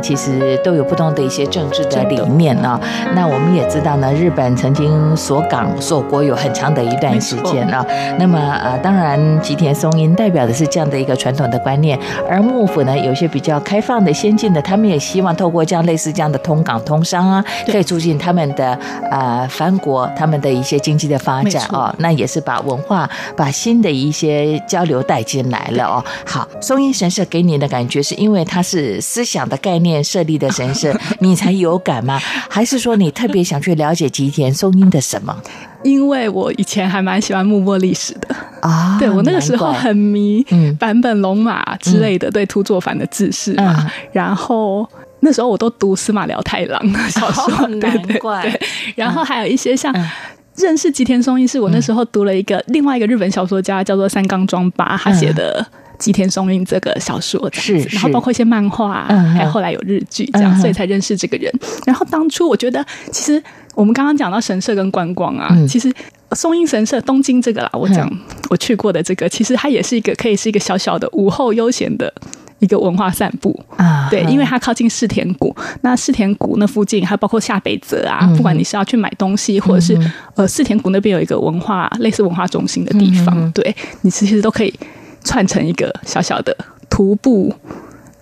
[0.00, 2.78] 其实都有不同的一些政治的理念啊。
[2.78, 7.82] 的那我们也知道呢，日本曾经锁港锁国有很长的一段时间啊。
[7.82, 18.78] 错那么呃，当然吉田松阴代表的是这样的一个传统的观念，而幕府呢，有些比较开放的、先进的，他们也希望透过这样类似这样的通港通商啊，可以促进他们的
[19.10, 21.94] 呃藩国他们的一些经济的发展哦。
[21.98, 26.04] 那也是把文化、把新的一些交流带进来了哦。
[26.24, 28.98] 好，松阴神社给你的感觉是因为它是。
[29.00, 32.18] 思想的概念设立的神社， 你才有感吗？
[32.48, 35.36] 还是说你特别想去了解吉田松阴的什么？
[35.82, 38.34] 因为我以前还蛮喜欢幕末历史的。
[38.62, 40.42] 啊，对我那个时候很迷
[40.80, 44.88] 坂本龙马之类的对突作反的志士嘛，嗯、然后
[45.20, 48.40] 那时候我都读司马辽太郎的小说，哦、难怪。
[48.42, 48.50] 对。
[48.50, 48.60] 对对，
[48.96, 49.94] 然后还有一些像
[50.56, 55.64] 认识吉田松阴，是我那时候读了一个另外一个日本小说家叫做三冈庄八他写的。
[55.98, 61.52] 吉田松阴这个小说这样子，是，然后包括一些漫画，嗯、还有后来有日剧这样，嗯、所以才认识这个人。
[61.84, 63.42] 然后当初我觉得，其实
[63.74, 65.92] 我们刚刚讲到神社跟观光啊，嗯、其实
[66.32, 68.18] 松阴神社东京这个啦，我讲、嗯、
[68.50, 72.12] 我去过的这个，其实它也是一个可以是一个小小的午后悠闲的
[72.60, 73.58] 一个文化散步。
[73.76, 74.08] 啊。
[74.08, 84.72] 对，因为它靠近世田谷，那世田谷那附近还包括下北泽啊，嗯、不管你是要去买东西，或者是、嗯、呃世田谷那边有一个文化类似文化中心的地方，嗯、对你其实都可以。
[85.28, 86.56] 串成一个小小的
[86.88, 87.54] 徒步，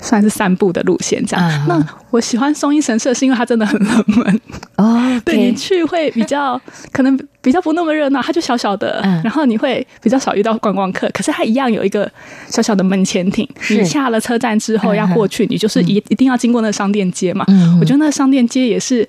[0.00, 1.48] 算是散步的路线这样。
[1.48, 1.66] Uh huh.
[1.68, 4.40] 那我喜欢松阴神社，是因为它真的很冷门
[4.74, 4.94] 哦。
[5.16, 5.24] Oh.
[5.24, 6.60] 对，你去会比较
[6.92, 9.22] 可能比较不那么热闹，它就小小的，uh.
[9.22, 11.08] 然后你会比较少遇到观光客。
[11.14, 12.10] 可是它一样有一个
[12.48, 17.44] 小小的门前町，你下了车站之后要过去，你就是一一定要经过那个商店街嘛。
[17.46, 17.78] Uh huh.
[17.80, 19.08] 我觉得那个商店街也是，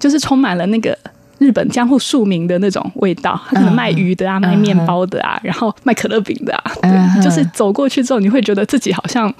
[0.00, 0.98] 就是充满了那个。
[1.40, 9.34] 日本江户庶民的那种味道，他可能卖鱼的啊，卖面包的啊，然后卖可乐饼的啊，对，就是走过去之后，你会觉得自己好像。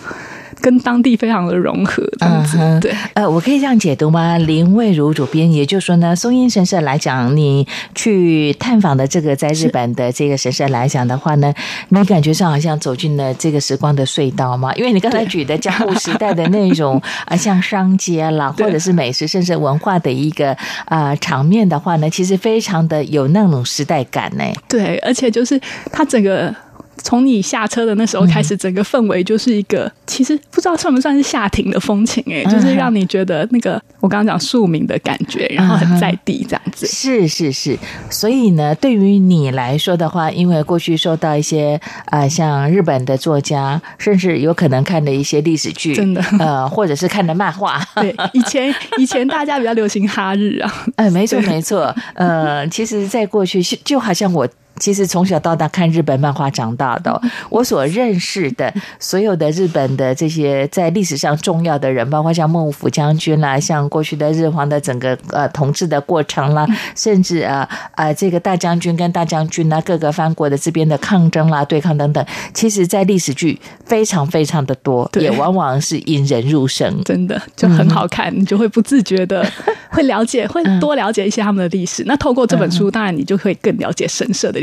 [0.60, 2.92] 跟当地非常的融合，这样子、嗯、对。
[3.14, 4.38] 呃，我可以这样解读吗？
[4.38, 11.52] 林蔚如主编，也就是说呢，松阴神社来讲，你去探访的这个在日本的这个神社来讲的话呢，
[11.88, 14.72] 你感觉上好像走进了这个时光的隧道吗？
[14.74, 20.52] 因为你刚才举的江户时代的那种啊， 像商街啦，或者是美食，甚至文化的一个
[20.84, 24.44] 啊、呃、场面的话呢，其实非常的有那种时代感呢。
[24.68, 25.60] 对，而且就是
[25.92, 26.54] 它整个。
[27.02, 36.86] 从你下车的那时候开始，整个氛围就是一个，其实不知道算不算是下庭的风情哎、欸，就是让你觉得那个我刚刚讲庶民的感觉，然后很在地这样子。
[36.86, 37.78] 是是是，
[38.10, 47.80] 所以呢，对于你来说的话，因为过去受到一些啊、呃，像日本的作家，甚至有可能看的一些历史剧，真的呃，或者是看的漫画。
[47.96, 54.48] 对，以前以前大家比较流行哈日啊， 哎、呃，没错没错，呃，其实，在过去就好像我。
[54.78, 79.46] 其实从小到大看日本漫画长大的， 我所认识的所有的日本的这些在历史上重要的人，包括像幕府将军啦，像过去的日皇的整个呃统治的过程啦，甚至啊啊、呃、这个大将军跟大将军啦，各个藩国的这边的抗争啦、对抗等等，其实在历史剧非常非常的多，也往往是引人入胜，真的就很好看，你就会不自觉的
[79.90, 82.04] 会了解，会多了解一些他们的历史。
[82.06, 84.59] 那透过这本书，当然你就会更了解神社的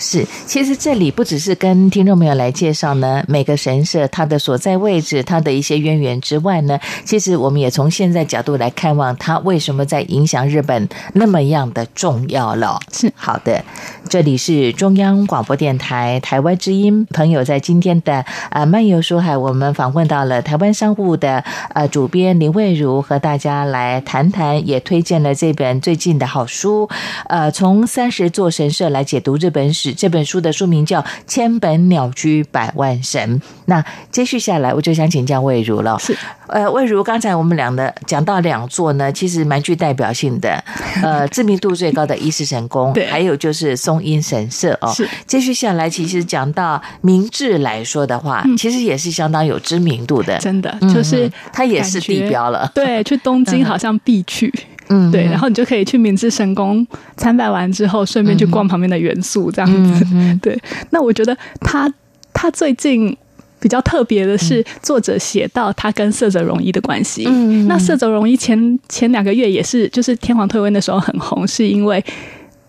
[0.00, 12.78] 是，其实这里不只是跟听众朋友来介绍呢，每个神社它的所在位置、它的一些渊源之外呢，其实我们也从现在角度来看望它为什么在影响日本那么样的重要了。
[12.92, 13.12] 是。
[13.16, 13.64] 好的，
[14.08, 21.42] 这里是中央广播电台台湾之音，朋友在今天的呃漫游书海，我们访问到了台湾商务的
[21.74, 26.88] 呃主编林蔚如，和大家来谈谈，也推荐了这本最近的好书，
[27.28, 29.92] 呃，从三十座神社来解读日本史。
[29.92, 33.40] 这本书的书名叫《千本鸟居百万神》。
[33.66, 35.98] 那接续下来，我就想请教魏如了。
[35.98, 40.62] 是，呃，魏如，刚才我们两的讲到两座呢，其实蛮具代表性的。
[41.02, 44.92] 呃，知名度最高的伊势神宫，对，还有就是松阴神社哦。
[44.92, 50.38] 是，接续下来，其实讲到明治来说的话，嗯、其实也是相当有知名度的。
[50.38, 52.70] 真的，就是、嗯、它也是地标了。
[52.74, 54.52] 对，去东京 好像必去。
[54.54, 54.77] 嗯，
[55.12, 60.06] 对，然后你就可以去明治神宫参拜完之后，顺便去逛旁边的元素，这样子。
[60.12, 60.58] 嗯、 对，
[60.90, 61.92] 那我觉得他
[62.32, 63.16] 他最近
[63.60, 67.24] 比较特别的是，作者写到他跟色泽荣一的关系。
[67.26, 72.04] 嗯，那色泽荣一前前两个月也是，就是天皇退位的时候很红，是因为。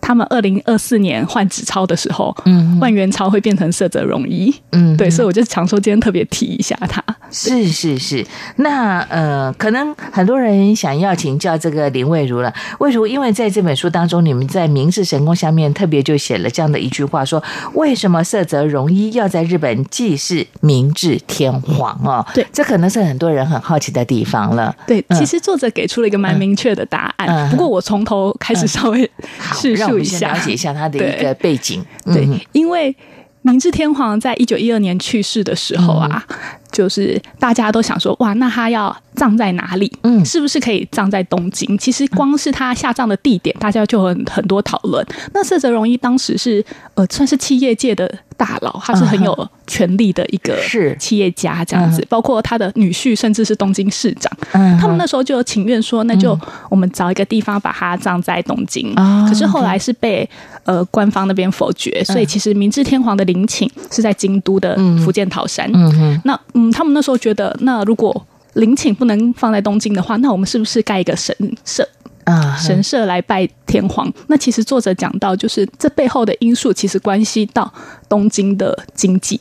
[0.01, 7.03] 他们二零二四年换纸钞的时候，嗯，万元钞会变成色泽荣一，嗯，对，所以我就常说今天特别提一下他。
[7.31, 8.25] 是是是，
[8.57, 13.07] 那呃，可能很多人想要请教这个林蔚如了，为什么？
[13.07, 17.41] 因为在这本书当中，你们在明治神宫下面特别就写了这样的一句话，说
[17.73, 22.25] 为什么色泽荣一要在日本祭祀明治天皇哦？
[22.33, 24.75] 对，这可能是很多人很好奇的地方了。
[24.87, 29.09] 对，其实作者给出了一个蛮明确的答案，嗯、不过我从头开始稍微
[29.55, 29.99] 叙述。
[29.99, 31.83] 一下，了解一下他的一个背景。
[32.05, 32.95] 对，对，因为
[33.41, 36.35] 明治天皇在一九一二年去世的时候啊，嗯、
[36.71, 39.91] 就是大家都想说，哇，那他要葬在哪里？
[40.03, 41.77] 嗯，是不是可以葬在东京？
[41.77, 45.05] 其实光是他下葬的地点，大家就很很多讨论。
[45.33, 46.63] 那涩泽荣一当时是
[46.95, 50.57] 呃，算是企业界的大佬，他是很有权力的一个
[50.99, 52.05] 企业家，这样子。
[52.09, 54.31] 包括他的女婿，甚至是东京市长，
[54.79, 56.37] 他们那时候就有请愿说，那就
[56.69, 58.93] 我们找一个地方把他葬在东京。
[59.27, 60.29] 可是后来是被
[60.63, 65.69] 呃官方那边否决，所以其实明治天皇的陵寝是在京都的福建桃山。
[65.73, 71.87] 嗯那嗯，他们那时候觉得，那如果陵寝不能放在东京的话，那我们是不是盖一个神社
[72.25, 72.57] 啊？
[72.57, 74.11] 神社来拜天皇？
[74.27, 77.71] 那其实作者讲到，就是这背后的因素，其实关系到
[78.07, 79.39] 东京的经济，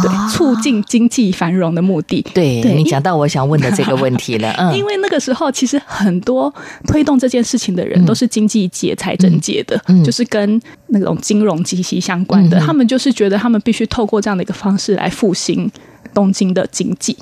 [0.00, 2.22] 对，促进经济繁荣的目的。
[2.32, 4.50] 对，对你讲到我想问的这个问题了。
[4.58, 6.52] 嗯，因为那个时候其实很多
[6.86, 12.58] 推动这件事情的人都是经济界、财政界的，就是跟那种金融息息相关的。
[12.60, 15.70] 他们就是觉得他们必须透过这样的一个方式来复兴
[16.14, 17.16] 东京的经济。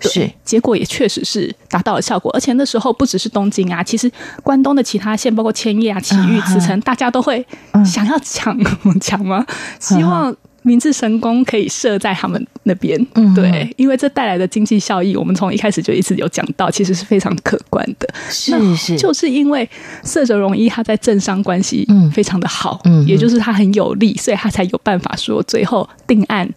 [0.00, 4.10] 是，结果也确实是达到了效果，而且那时候不只是东京啊，其实
[4.42, 7.44] 关东的其他县，包括千叶啊、埼玉、茨城，大家都会
[7.84, 8.54] 想要抢
[9.00, 9.46] 抢吗？
[9.80, 10.34] 希望
[10.66, 18.08] 明治神宫可以设在他们那边，嗯对，因为这带来的经济效益，我们从一开始就一直有讲到，其实是非常可观的。
[18.28, 19.68] 是是，就是因为
[20.02, 26.48] 涩泽荣一他在政商关系非常的好，嗯，也就是他很有利，所以他才有办法说最后定案，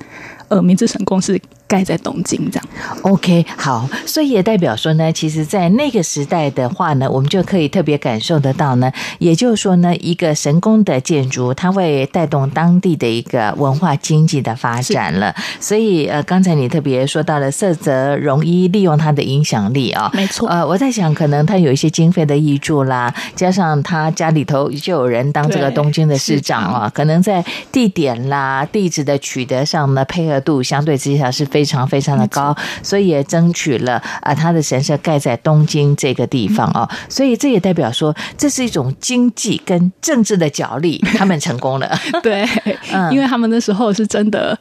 [0.48, 1.40] 呃，明治神宫是。
[1.70, 2.68] 盖在东京这样。
[3.04, 15.34] OK，好，所以也代表说呢，其实，在那个时代的话呢，我们就可以特别感受得到呢，也就是说呢，一个神宫的建筑，它会带动当地的一个文化经济的发展了。
[15.60, 20.50] 所以，呃，刚才你特别说到了色泽容一利用它的影响力啊，没错。
[20.50, 41.90] 呃，我在想，可能他有一些经费的挹注啦，加上他家里头就有人当这个东京的市长啊，可能在地点啦、地址的取得上呢，配合度相对之下是非常非常的高，所以也争取了啊，他的神社盖在东京这个地方哦，所以这也代表说，这是一种经济跟政治的角力，他们成功了。
[42.24, 42.48] 对，
[43.12, 44.58] 因为他们那时候是真的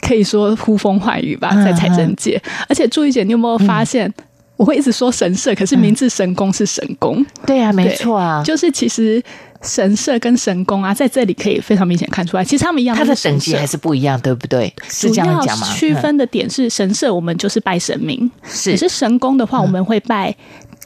[0.00, 2.40] 可以说呼风唤雨吧，在财政界。
[2.68, 4.12] 而且注意姐，你有没有发现？
[4.56, 7.16] 我会一直说神社，可是明治神宫是神宫。
[7.18, 7.26] 嗯。
[7.46, 9.20] 对啊，没错啊，就是其实
[9.62, 14.72] 神社跟神宫啊，在这里可以非常明显看出来，其实他们一样，它的等级还是不一样，对不对？
[14.88, 15.66] 是这样讲吗？
[15.72, 20.34] 区分的点是神社，我们就是拜神明；是，可是神宫的话，我们会拜。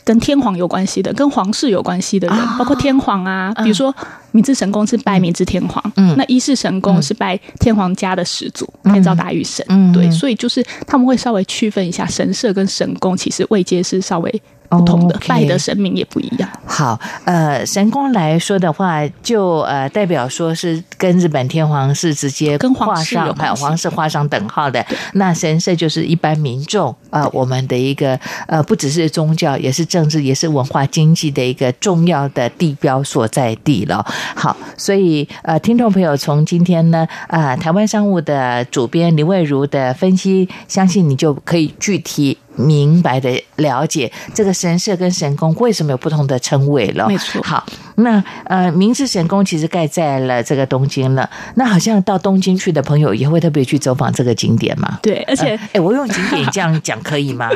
[0.05, 3.93] 跟天皇有关系的，跟皇室有关系的人，包括天皇啊，比如说
[4.31, 14.43] 明治神宫是拜明治天皇，嗯，那一世神宫是拜天皇家的始祖天照大御神，嗯，对，所以就是他们会稍微区分一下神社跟神宫，其实位阶是稍微。
[14.69, 15.29] 不同的、oh, okay.
[15.29, 16.49] 拜的神明也不一样。
[16.64, 24.85] 好，呃，神宫来说的话，就呃代表说是跟日本天皇是直接跟皇室有皇室画上等号的。
[25.14, 34.05] 那神社就是一般民众呃我们的一个呃不只是宗教，也是政治，也是文化经济的一个重要的地标所在地了。
[34.35, 42.37] 好，所以呃听众朋友从今天呢啊、呃、台湾商务的主编林蔚如的分析，相信你就可以具体。
[42.57, 47.07] 明白的了解这个神社跟神宫为什么有不同的称谓了？
[47.09, 47.40] 没错。
[47.42, 47.64] 好，
[47.97, 51.28] 那呃，明治神宫其实盖在了这个东京了。
[51.55, 54.99] 那好像到东京去的朋友也会特别去走访这个景点嘛？
[55.03, 57.51] 对，而且，哎、呃，我用景点这样讲可以吗？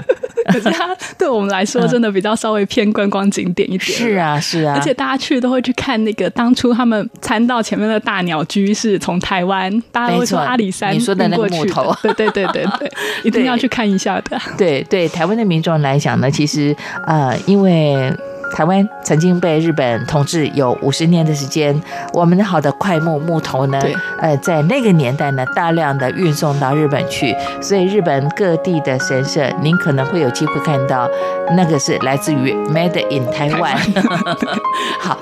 [0.46, 3.98] 可是它对我们来说真的比较稍微偏观光景点一点。
[3.98, 4.74] 是啊，是啊。
[4.76, 12.90] 而且大家去都会去看那个当初他们参到前面的大鸟居是从台湾，大家都会说阿里山，你说的那个木头，对对对对对，
[13.22, 14.40] 一定要去看一下的。
[14.56, 14.82] 对。
[14.90, 16.74] 对台湾的民众来讲呢，其实
[17.06, 18.12] 呃，因为
[18.52, 21.80] 台湾曾经被日本统治有五十年的时间，
[22.12, 23.80] 我们的好的快木木头呢，
[24.20, 31.08] 呃，在那个年代呢，大量的运送到日本去，所以日本各地的神社，您可能会有机会看到，
[31.56, 33.76] 那个是来自于 Made in 台湾。
[35.00, 35.18] 好。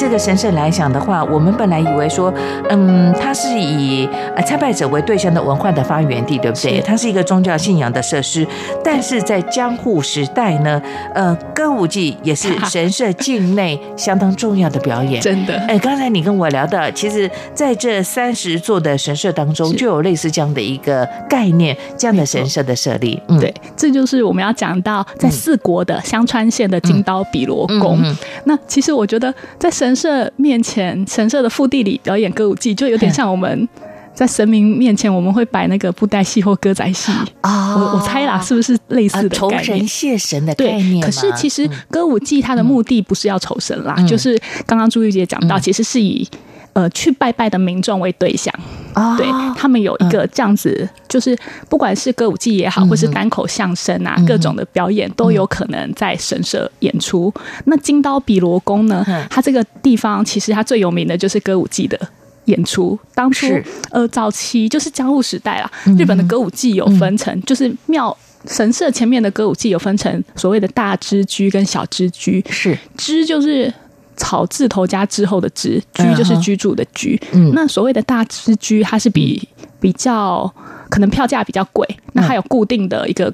[0.00, 2.32] 这个神社来讲的话，我们本来以为说，
[2.70, 6.80] 嗯，它是以呃参拜者为对象的文化的发源地，对不对？
[6.80, 8.46] 它是一个宗教信仰的设施。
[8.82, 10.80] 但是在江户时代呢，
[11.14, 15.20] 呃，歌舞伎也是神社境内相当重要的表演。
[15.20, 23.20] 真的，哎，刚才你跟我聊到，其实在这三十座的神社当中，就有类似这样的一个概念，这样的神社的设立。
[23.28, 27.98] 嗯，对，这就是我们要讲到在四国的香川县的金刀比罗宫。
[27.98, 33.68] 嗯嗯嗯、那其实我觉得在神社面前，神社的腹地里表演歌舞伎，就有点像我们
[34.14, 37.76] 在神明面前，我们会摆那个布袋戏或歌仔戏啊。
[37.76, 39.64] 我我猜啦，是不是类似的概念？
[39.64, 41.00] 酬神谢神的概念。
[41.00, 46.28] 对，可是其实歌舞伎它的目的不是要酬神啦，就是刚刚朱玉姐讲到，其实是以。
[46.72, 48.54] 呃，去拜拜的民众为对象，
[48.94, 51.36] 哦、对他们有一个这样子，嗯、就是
[51.68, 57.32] 不管是歌舞伎也好，嗯、或是单口相声啊，嗯、各种的表演都有可能在神社演出。
[57.34, 59.04] 嗯、那金刀比罗宫呢？
[59.08, 61.98] 嗯、它这个地方其实它最有名的就是歌舞伎的
[62.44, 62.96] 演出。
[63.14, 63.46] 当初
[63.90, 68.16] 呃，早期就是江户时代啦，日本的歌舞伎有分成，嗯、就是庙
[68.46, 72.78] 神社前面的歌舞伎有分成所谓的大支居跟小支居，是。
[72.96, 73.72] 支就是。
[74.20, 77.18] 草字头加之后的居，居就是居住的居。
[77.32, 79.48] 嗯，那所谓的大之居，它是比
[79.80, 80.52] 比较
[80.90, 83.32] 可能票价比较贵，那它有固定的一个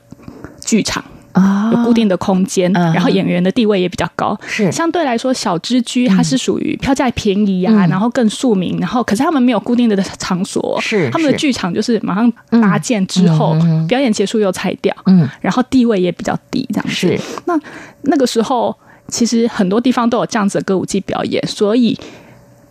[0.65, 4.39] 剧场啊，有固定的空间，然后演员的地位也比较高。
[4.47, 4.71] 是。
[4.71, 12.33] 相对来说，小之居它是属于票价便宜啊，然后更庶民，然后可是他们没有固定的场所，是他们的剧场就是马上
[12.63, 13.57] 搭建之后，
[13.89, 16.95] 表演结束又拆掉，嗯，然后地位也比较低，这样子。
[16.95, 17.21] 是。
[17.47, 17.59] 那
[18.03, 18.73] 那个时候。
[19.09, 21.99] 其实很多地方都有这样子的歌舞伎表演，所以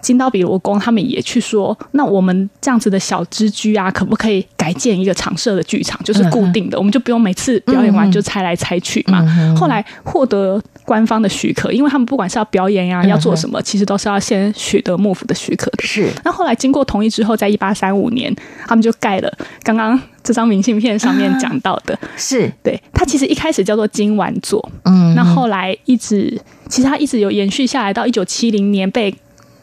[0.01, 9.25] 金刀比罗宫他们也去说，那我们这样子的小支居啊，可不可以改建一个常设的剧场，就是固定的，我们就不用每次表演完就拆来拆去嘛。
[9.57, 15.83] 后来获得官方的许可，因为他们不管是要表演呀、啊，要做什么，其实都是要先取得幕府的许可的。
[15.83, 16.09] 是。
[16.23, 18.33] 那后来经过同意之后，在一八三五年，
[18.67, 21.97] 他们就盖了刚刚这张明信片上面讲到的。
[22.15, 29.13] 是对，它其实一开始叫做金丸座，嗯，那后来一直，其实它一直有延续下来，到一九七零年被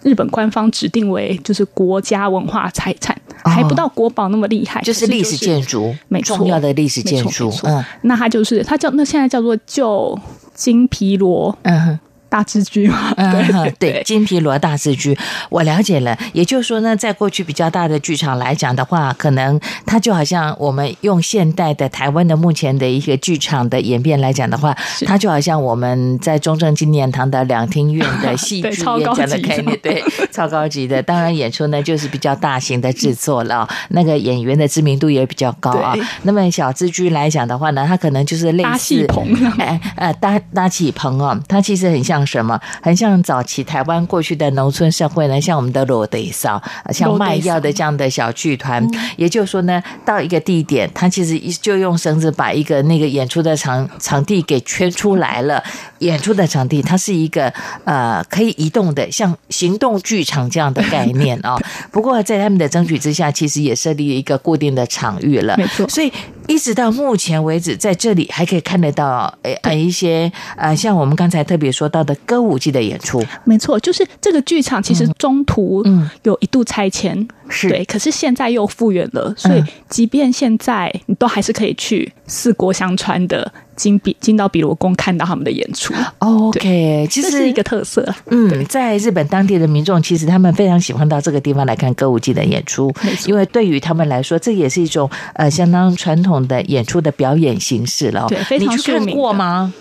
[0.02, 7.52] 日本官方指定为就是国家文化财产，还不到国宝那么厉害，就是历史建筑，没错，重要的历史建筑。
[7.64, 10.18] 嗯，那它就是它叫那现在叫做旧。
[10.54, 11.98] 金皮罗，嗯哼。
[12.32, 13.12] 大字居嘛，
[13.52, 15.14] 对 对，金皮罗大字居，
[15.50, 16.16] 我了解了。
[16.32, 24.74] 也就是说呢，在过去比较大的剧场来讲的话，可能它就好像我们用现代的台湾的目前的一个剧场的演变来讲的话，
[25.04, 30.02] 它就好像我们在中正纪念堂的两厅院的 戏剧演讲的概念，对，
[30.32, 31.02] 超高级的。
[31.02, 35.94] 当然演出呢就是比较大型的制作了，那个演员的知名度也比较高啊。
[36.22, 39.26] 那么小字居来讲的话呢，它可能就是类似搭戏棚，
[39.58, 42.21] 哎呃搭搭起棚哦，它其实很像。
[42.26, 45.40] 什么很像早期台湾过去的农村社会呢？
[45.40, 48.86] 像我们的罗德嫂，像卖药的这样的小剧团。
[49.16, 55.62] 也就是说呢，到一个地点，他其实就用绳子把一个那个演出的场场地给圈出来了。
[55.98, 57.52] 演出的场地，它是一个
[57.84, 61.56] 呃可以移动的，像行动剧场这样的概念啊。
[61.92, 65.56] 不过在他们的争取之下，其实也设立了一个固定的场域了。
[65.56, 66.12] 没错，所以
[66.48, 72.11] 一直到目前为止，在这里还可以看得到呃一些呃像我们刚才特别说到的。
[72.26, 75.84] 歌舞伎的演出，没错，就是这个剧场其实中途
[76.22, 77.16] 有一度拆迁，
[77.48, 85.94] 是、嗯、对，可是现在又复原了，所以即便现在你都还是可以去四国相传的金比金刀比罗宫看到他们的演出。
[86.18, 88.06] OK，其实这是一个特色。
[88.26, 92.92] 嗯，在日本当地的民众其实他们非常喜欢到这个地方来看歌舞伎的演出，
[93.26, 98.26] 因为对于他们来说，这也是一种呃相当传统的演出的表演形式了。
[98.28, 99.02] 对，非常著名。
[99.02, 99.72] 你去看过吗？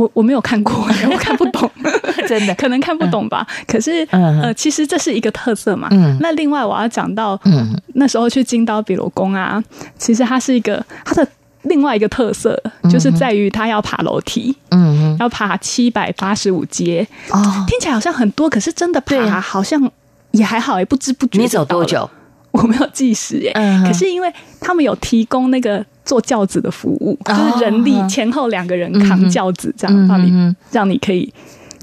[0.00, 0.74] 我我没有看过，
[1.12, 1.70] 我看不懂，
[2.26, 3.46] 真的可能看不懂吧。
[3.46, 5.88] 嗯、可是，呃，其实这是一个特色嘛。
[5.90, 6.16] 嗯。
[6.20, 9.62] 那另外我要讲到，嗯，那时候去金刀比罗宫啊，
[9.98, 11.28] 其实它是一个它的
[11.64, 12.58] 另外一个特色，
[12.90, 17.06] 就是在于它要爬楼梯，嗯，要爬七百八十五阶。
[17.28, 17.38] 哦，
[17.68, 19.90] 听起来好像很多，可是真的爬好像
[20.30, 21.38] 也还好，也不知不觉。
[21.38, 22.08] 你走多久？
[22.62, 23.52] 我没有计时耶。
[23.54, 23.84] 嗯。
[23.84, 25.84] 可是因为他们有提供那个。
[26.02, 31.32] 坐轿子的服务，就是人力前后两个人扛轿子，这样让你让你可以，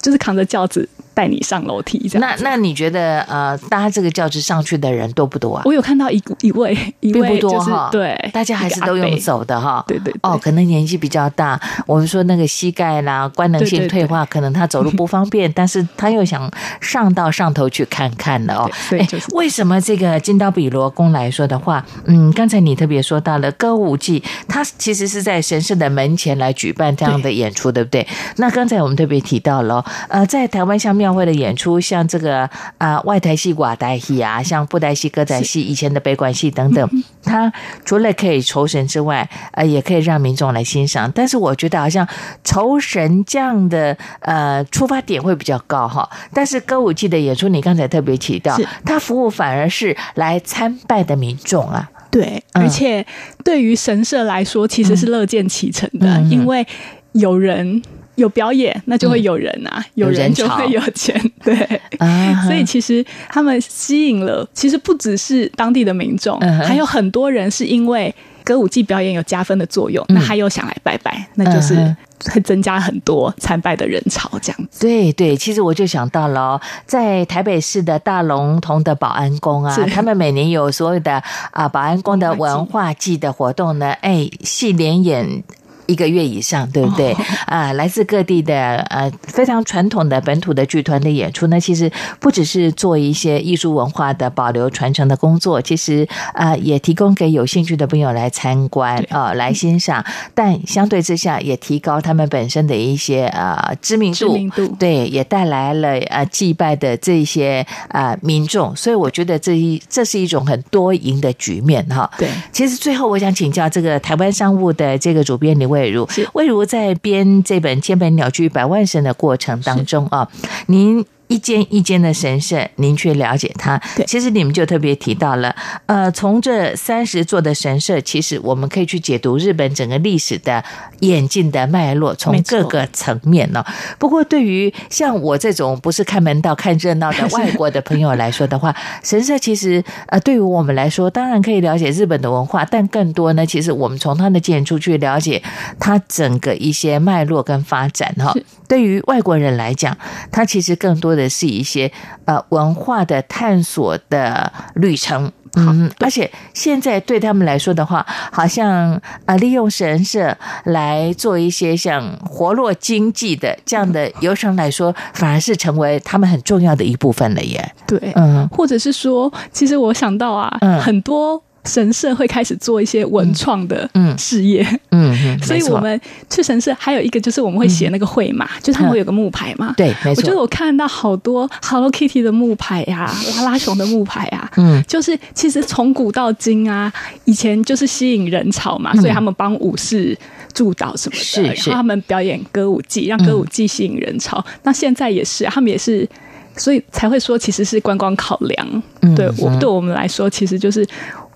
[0.02, 0.90] 就是扛着轿子。
[1.18, 2.22] 带你上楼梯，这样。
[2.22, 5.64] 那那你觉得呃，搭这个轿子上去的人多不多啊？
[5.66, 7.90] 我有看到一一位，一位并不多哈。
[7.92, 9.84] 对，大家还是都用走的哈。
[9.88, 10.14] 对对。
[10.22, 16.48] 哦，可能年纪比较大，我们说那个膝盖啦、官能性退化，可能他走路不方便，但是他又想
[16.82, 18.70] 上到上头去看看的哦。
[18.92, 19.04] 对，
[19.34, 28.06] 为什么这个金刀比罗宫来说的话，嗯，刚才你特别说到了歌舞伎，它其实是在神圣的门前来举办这样的演出，对不对？
[28.36, 31.07] 那刚才我们特别提到了，呃，在台湾像庙。
[31.08, 32.42] 庙会的演出，像这个
[32.78, 37.52] 啊、呃、外台戏、寡台戏啊，像布袋戏、歌仔戏，以前的北管戏等等，它
[37.86, 41.10] 除了可以酬神之外，呃，也可以让民众来欣赏。
[41.16, 42.06] 但是我觉得好像
[42.44, 46.10] 酬神这样的呃出发点会比较高哈。
[46.34, 51.90] 但是歌舞伎的演出，你刚才特别提到，它服务反而是来参拜的民众啊。
[52.12, 53.06] 对，而且
[53.46, 56.68] 对于神社来说，其实是乐见其成的，嗯、因为
[57.14, 57.82] 有人。
[58.18, 61.56] 有表演，那就会有人啊，嗯、有人就会有钱， 对，
[62.00, 68.14] 啊、所以其实他们吸引了，其实不只是当地的民众，嗯、还有很多人是因为
[68.44, 71.96] 歌舞伎表演有加分的作用，嗯、那还有想来拜拜，那就是
[72.32, 74.80] 会增加很多参拜的人潮，这样子。
[74.80, 85.44] 对对，其实我就想到了，在台北市的大龙峒的保安宫啊，他们每年有所有的啊保安宫的文化祭的活动呢，哎，戏连演。
[85.88, 87.16] 一个月以上，对不对？
[87.46, 104.68] 啊，来自各地的呃非常传统的本土的剧团的演出呢，其实不只是做一些艺术文化的保留传承的工作，其实啊也提供给有兴趣的朋友来参观啊来欣赏，但相对之下也提高他们本身的一些啊知名度，知名度。
[104.78, 112.10] 对，也带来了呃祭拜的这些啊民众，所以我觉得这一这是一种很多赢的局面哈。
[112.18, 120.28] 对，其实最后我想请教这个台湾商务的这个主编李魏如，魏如在编这本《千本鸟居百万神》的过程当中啊，
[120.68, 123.78] 您一间一间的神社，您去了解它。
[123.96, 125.56] 对，其实你们就特别提到了，
[125.86, 130.64] 呃，从这三十座的神社，其实我们可以去解读日本整个历史的
[131.00, 133.64] 演进的脉络，从各个层面呢。
[134.00, 145.44] 不过，对于像我这种不是看门道、看热闹的外国的朋友来说的话， 神社其实呃，对于我们来说，当然可以了解日本的文化，但更多呢，其实我们从它的建筑去了解
[145.80, 148.34] 它整个一些脉络跟发展哈。
[148.68, 149.98] 对于外国人来讲，
[150.32, 151.92] 它其实更多的是一些
[152.26, 155.30] 呃文化的探索的旅程。
[155.56, 167.74] 嗯，而且现在对他们来说的话，好像啊，利用神社来做一些像活络经济的这样的游程来说，反而是成为他们很重要的一部分了耶。
[167.88, 171.42] 对，嗯，或者是说，其实我想到啊，嗯，很多。
[171.68, 173.88] 神社会开始做一些文创的
[174.18, 176.00] 事业，嗯，嗯，所以我们
[176.30, 180.22] 去神社还有一个就是我们会写那个会嘛，嗯、就是他们会有个木牌嘛，对，没错。
[180.22, 186.92] 我觉得我看到好多 Hello Kitty 的木牌呀、啊， 拉拉熊的木牌啊，嗯，就是其实从古到今啊，
[187.26, 190.18] 以前就是吸引人潮嘛，所以他们帮武士
[190.54, 194.44] 祝祷什么的，是，是，然后他们表演歌舞伎，让歌舞伎吸引人潮。
[194.64, 196.08] 那现在也是，他们也是，
[196.56, 198.84] 所以才会说其实是观光考量。
[199.16, 200.88] 对我对我们来说，其实就是。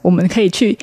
[0.01, 0.77] 我们可以去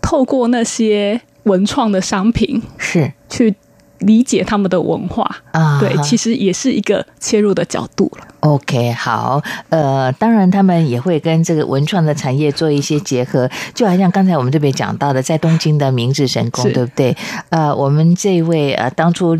[0.00, 3.54] 透过那些文创的商品，是去
[3.98, 5.78] 理解他们的文化啊。
[5.80, 8.26] 对，其实也是一个切入的角度了。
[8.40, 17.16] OK，好，呃，当然他们也会跟这个文创的产业做一些结合，就好像刚才我们这边讲到的，在东京的明治神宫，对不对？
[17.48, 19.38] 呃，我们这位呃当初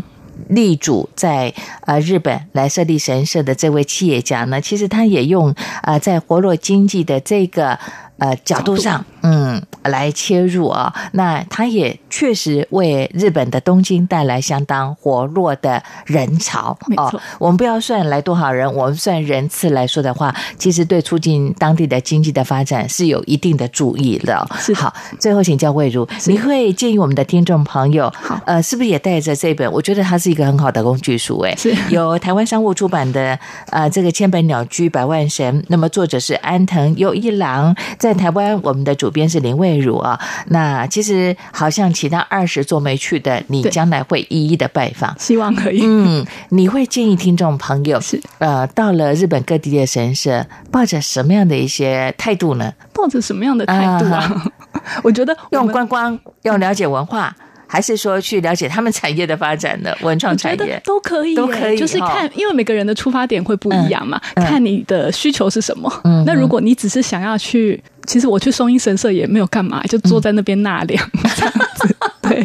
[0.49, 7.77] 立主在呃日本来设立神社的这位企业家呢，其实他也用啊、呃、在活络经济的这个。
[8.17, 16.77] 呃，角度上，嗯，来切入啊，那它也确实为日本的东京带来相当活络的人潮。
[16.87, 24.47] 没错，我们不要算来多少人，我们算人次来说的话，其实对促进当地的经济的发展是有一定的注意的。
[24.57, 29.69] 是好，最后请教魏如，你会建议我们的听众朋友，好，呃，是不是也带着这本？
[29.69, 33.37] 我觉得它是一个很好的工具书，哎，是由台湾商务出版的，
[33.71, 37.75] 呃，这个千本鸟居百万神，那么作者是安藤佑一郎。
[38.05, 40.19] 在台湾，我们的主编是林蔚如啊。
[40.49, 45.81] 那其实好像其他二十座没去的，你将来会一一的拜访，希望可以。
[45.83, 52.71] 嗯，你会建议听众朋友是呃，到了日本各地的神社，抱着什么样的一些态度呢？
[52.93, 54.43] 抱着什么样的态度啊？
[54.73, 57.35] 呃、 我觉得 用观光，用了解文化。
[57.67, 65.91] 还是说去了解他们产业的发展的文创产业都可以，都可以，就是看，因为每个人的出发点会不一样嘛，嗯嗯、看你的需求是什么。
[66.03, 71.95] 嗯，那如果你只是想要去，其实我去松阴神社也没有干嘛，就坐在那边纳凉 这样子。
[72.21, 72.43] 对，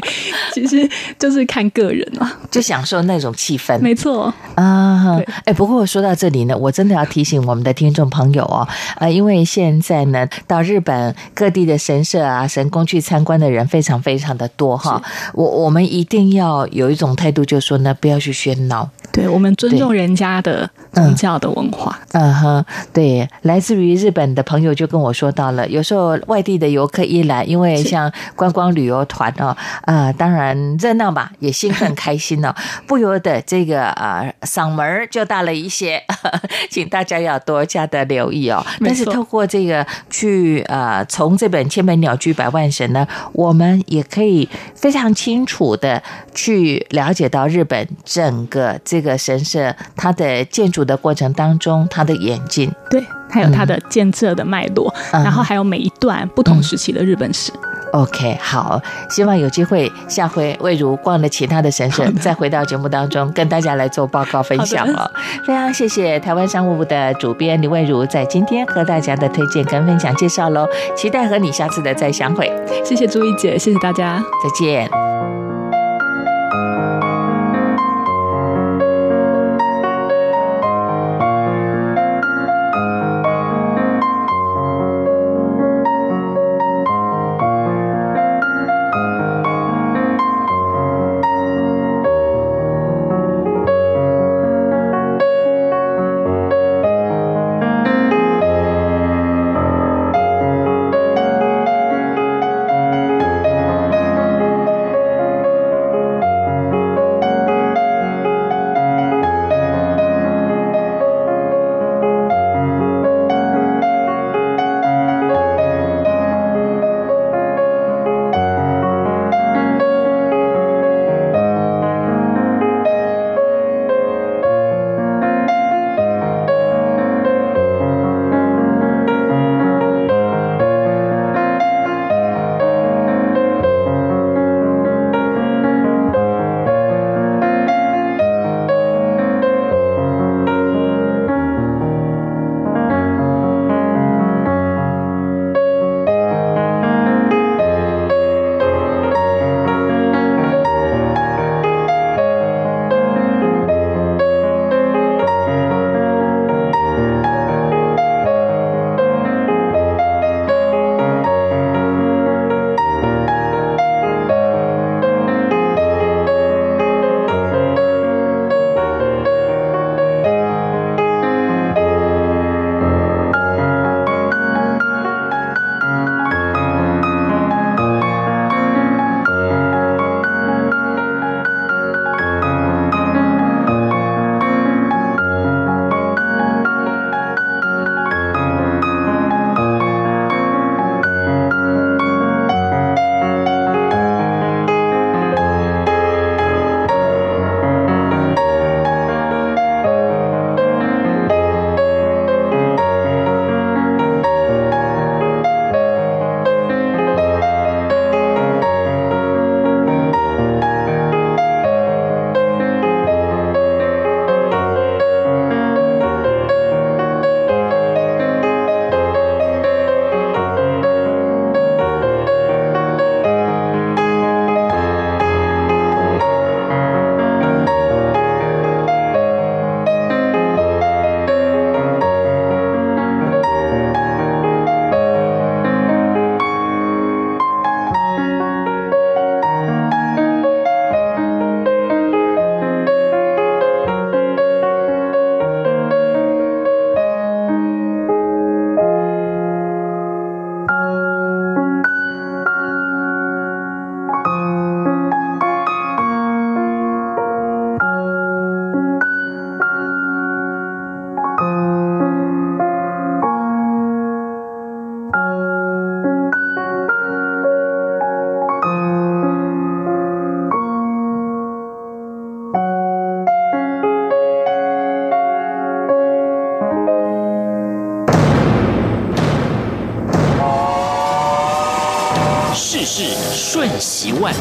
[0.53, 0.87] 其实
[1.19, 3.79] 就是看个人啊，就享受那种气氛。
[3.81, 15.03] 没错啊，哎，不过说到这里呢，我真的要提醒我们的听众朋友哦，呃，因为现在呢，到日本各地的神社啊、神宫去参观的人非常非常的多哈。
[15.33, 18.91] 我我们一定要有一种态度，就是说呢，不要去喧闹。
[19.13, 21.99] 对，我们尊重人家的宗教的文化。
[22.13, 29.57] 嗯哼，对，来自于日本的朋友就跟我说到了，有时候外地的游客一来，因为像观光旅游团哦。
[29.83, 32.55] 啊，当然热闹嘛，也兴奋开心哦，
[32.87, 36.03] 不由得这个啊嗓门就大了一些，
[36.71, 38.65] 请大家要多加的留意哦。
[38.85, 46.03] 但是透过这个去呃，从这本《千本鸟居百万神》呢，我们也可以非常清楚的
[46.35, 57.53] 去了解到日本整个这个神社它的建筑的过程当中它的演进，对，还有它的建设的脉络，嗯、然后还有每一段不同时期的日本史。
[57.55, 57.61] 嗯
[57.93, 65.11] OK，好，希望有机会下回魏如逛了其他的神社，再回到节目当中跟大家来做报告分享哦。
[65.45, 72.49] 非常谢谢台湾商务部的主编李魏如在今天和大家的推荐跟分享介绍喽，期待和你下次的再相会。
[72.85, 75.50] 谢谢朱一姐，谢谢大家，再见。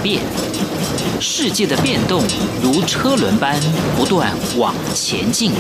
[0.01, 0.21] 变，
[1.19, 2.23] 世界的变动
[2.61, 3.59] 如车轮般
[3.97, 5.51] 不断往前进。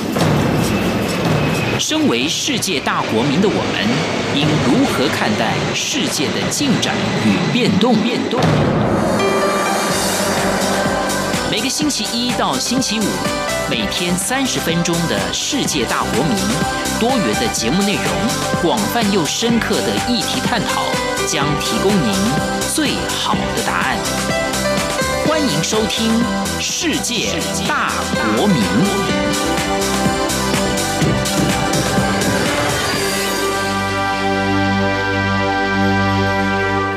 [1.79, 3.87] 身为世界大国民的我们，
[4.35, 6.93] 应如何看待世界的进展
[7.25, 7.95] 与变动？
[8.01, 8.39] 变动。
[11.49, 13.03] 每个星期一到星期五，
[13.69, 16.35] 每天三十分钟的世界大国民，
[16.99, 20.83] 多元的节目内容，广泛又深刻的议题探讨，
[21.25, 22.13] 将提供您
[22.75, 23.97] 最好的答案。
[25.39, 26.21] 欢迎收听
[26.59, 27.89] 《世界大
[28.35, 28.61] 国民》。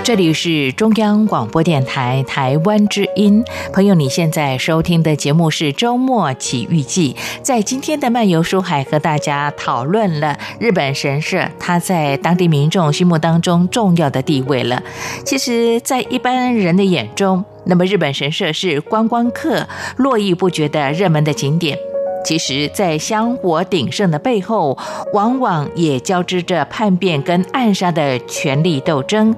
[0.05, 7.15] 这里是中央广播电台台湾之音，朋友，你现在收听的节目是周末奇遇记。
[7.41, 14.83] 在今天的漫游书海，和大家讨论了日本神社，它在当地民众心目当中重要的地位了。
[15.25, 21.79] 其实，在一般人的眼中，那么日本神社是观光客络绎不绝的热门的景点。
[22.25, 24.77] 其实，在香火鼎盛的背后，
[25.13, 29.37] 往往也交织着叛变跟暗杀的权力斗争。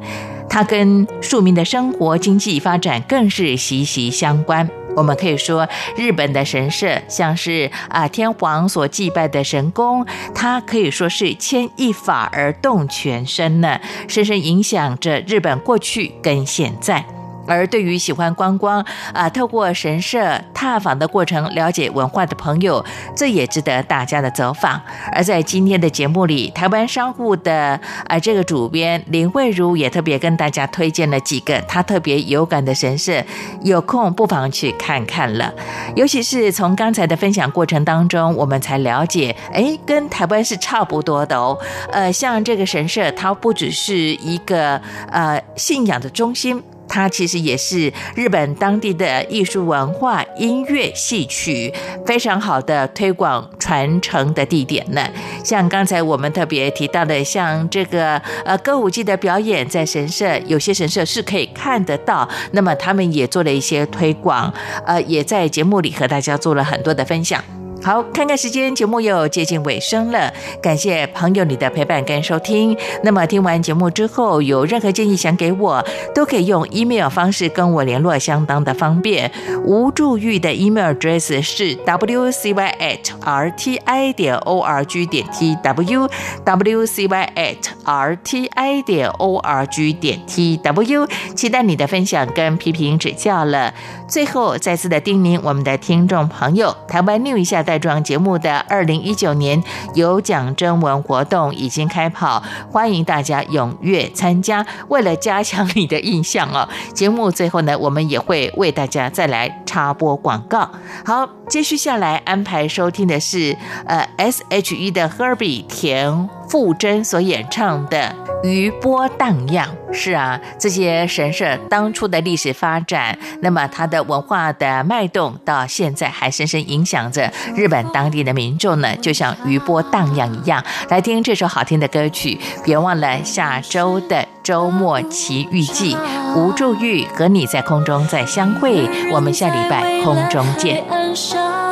[0.49, 4.69] 它跟庶民的生活经济发展更是息息相关。
[4.97, 17.05] 我们可以说，日本的神社像是啊天皇所祭拜的神宫，它可以说是牵一发而动全身呢，深深影响着日本过去跟现在。
[17.47, 22.85] 而对于喜欢观光啊，透过神社踏访的过程了解文化的朋友，
[23.17, 24.81] 这也值得大家的走访。
[25.13, 33.25] 而在今天的节目里，台湾商务的啊这个主编林慧如也特别跟大家推荐了几个他特别有感的神社，
[33.63, 35.53] 有空不妨去看看了。
[35.95, 41.59] 尤其是从刚才的分享过程当中，我们才了解，哎，跟台湾是差不多的哦。
[41.93, 44.81] 呃，像这个神社，它不只是一个
[45.11, 46.63] 呃信仰的中心。
[46.89, 51.73] 它其实也是日本当地的艺术文化、音乐、戏曲
[52.07, 55.07] 非常好的推广传承的地点呢。
[55.45, 62.29] 像刚才我们特别提到的，像这个呃歌舞伎的表演，在神社有些神社是可以看得到。
[62.53, 64.53] 那么他们也做了一些推广，
[64.87, 67.43] 呃，也在节目里和大家做了很多的分享。
[67.85, 70.33] 好，看看时间，节目又接近尾声了。
[70.63, 72.75] 感谢朋友你的陪伴跟收听。
[73.03, 79.31] 那么听完节目之后，有任何建议想给我，都可以用 email 方式跟我联络，相当的方便。
[79.67, 86.09] 吴助玉的 email address 是 wcy at rti 点 org 点 tw
[86.43, 91.07] wcy at rti 点 org 点 tw。
[91.37, 93.75] 期待你的分享跟批评指教了。
[94.09, 99.61] 最后再次的叮咛我们的听众朋友，台湾 New 一下的带状节目的二零一九年
[99.95, 104.65] 有奖征文活动已经开跑，欢迎大家踊跃参加。
[104.87, 110.71] 为了加强你的印象哦，节目最后呢，我们也会为大家再来插播广告。
[111.05, 113.57] 好，接续下来安排收听的是
[113.87, 118.15] 呃 S.H.E 的 Herbie 田傅真所演唱的
[118.47, 119.69] 《余波荡漾》。
[119.97, 130.65] 是啊，这些神社当初的历史发展，那么它的文化的脉动到现在还深深影响着日本当地的民众呢，就像余波荡漾一样。
[130.89, 135.97] 来听这首好听的歌曲，别忘了下周的周末奇遇记，
[136.35, 141.64] 吴祝玉和你在空中再相会，我们下礼拜空中见。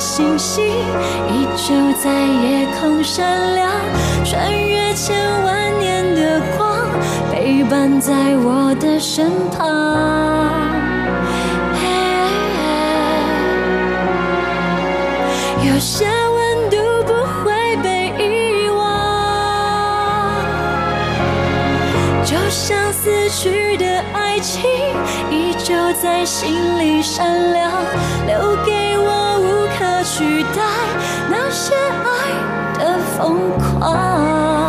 [0.00, 0.64] 星星
[1.28, 3.70] 依旧在夜空闪亮，
[4.24, 6.74] 穿越千万年的光，
[7.30, 9.68] 陪伴在我的身旁。
[15.62, 16.76] 有些温度
[17.06, 17.12] 不
[17.44, 18.80] 会被遗忘，
[22.24, 23.84] 就像死去的
[24.14, 24.62] 爱情，
[25.30, 27.70] 依旧在心里闪亮，
[28.26, 28.89] 留给
[30.12, 30.60] 取代
[31.30, 34.59] 那些爱的疯狂。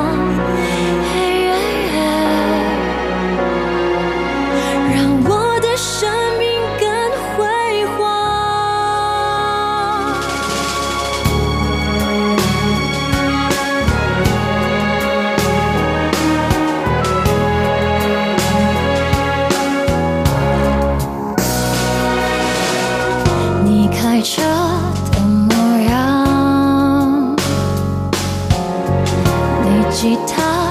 [30.02, 30.71] 吉他。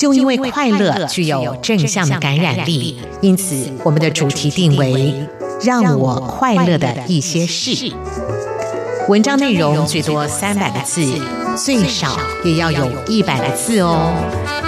[0.00, 5.14] 就因为快乐具有正向的感染力，因此我们的主题定为
[5.62, 7.92] “让我快乐的一些事”。
[9.10, 11.04] 文章内容最多三百个字，
[11.54, 14.10] 最少也要有一百个字哦。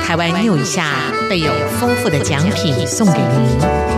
[0.05, 0.97] 台湾 News 一下
[1.31, 3.92] 备有丰富的奖品送给您。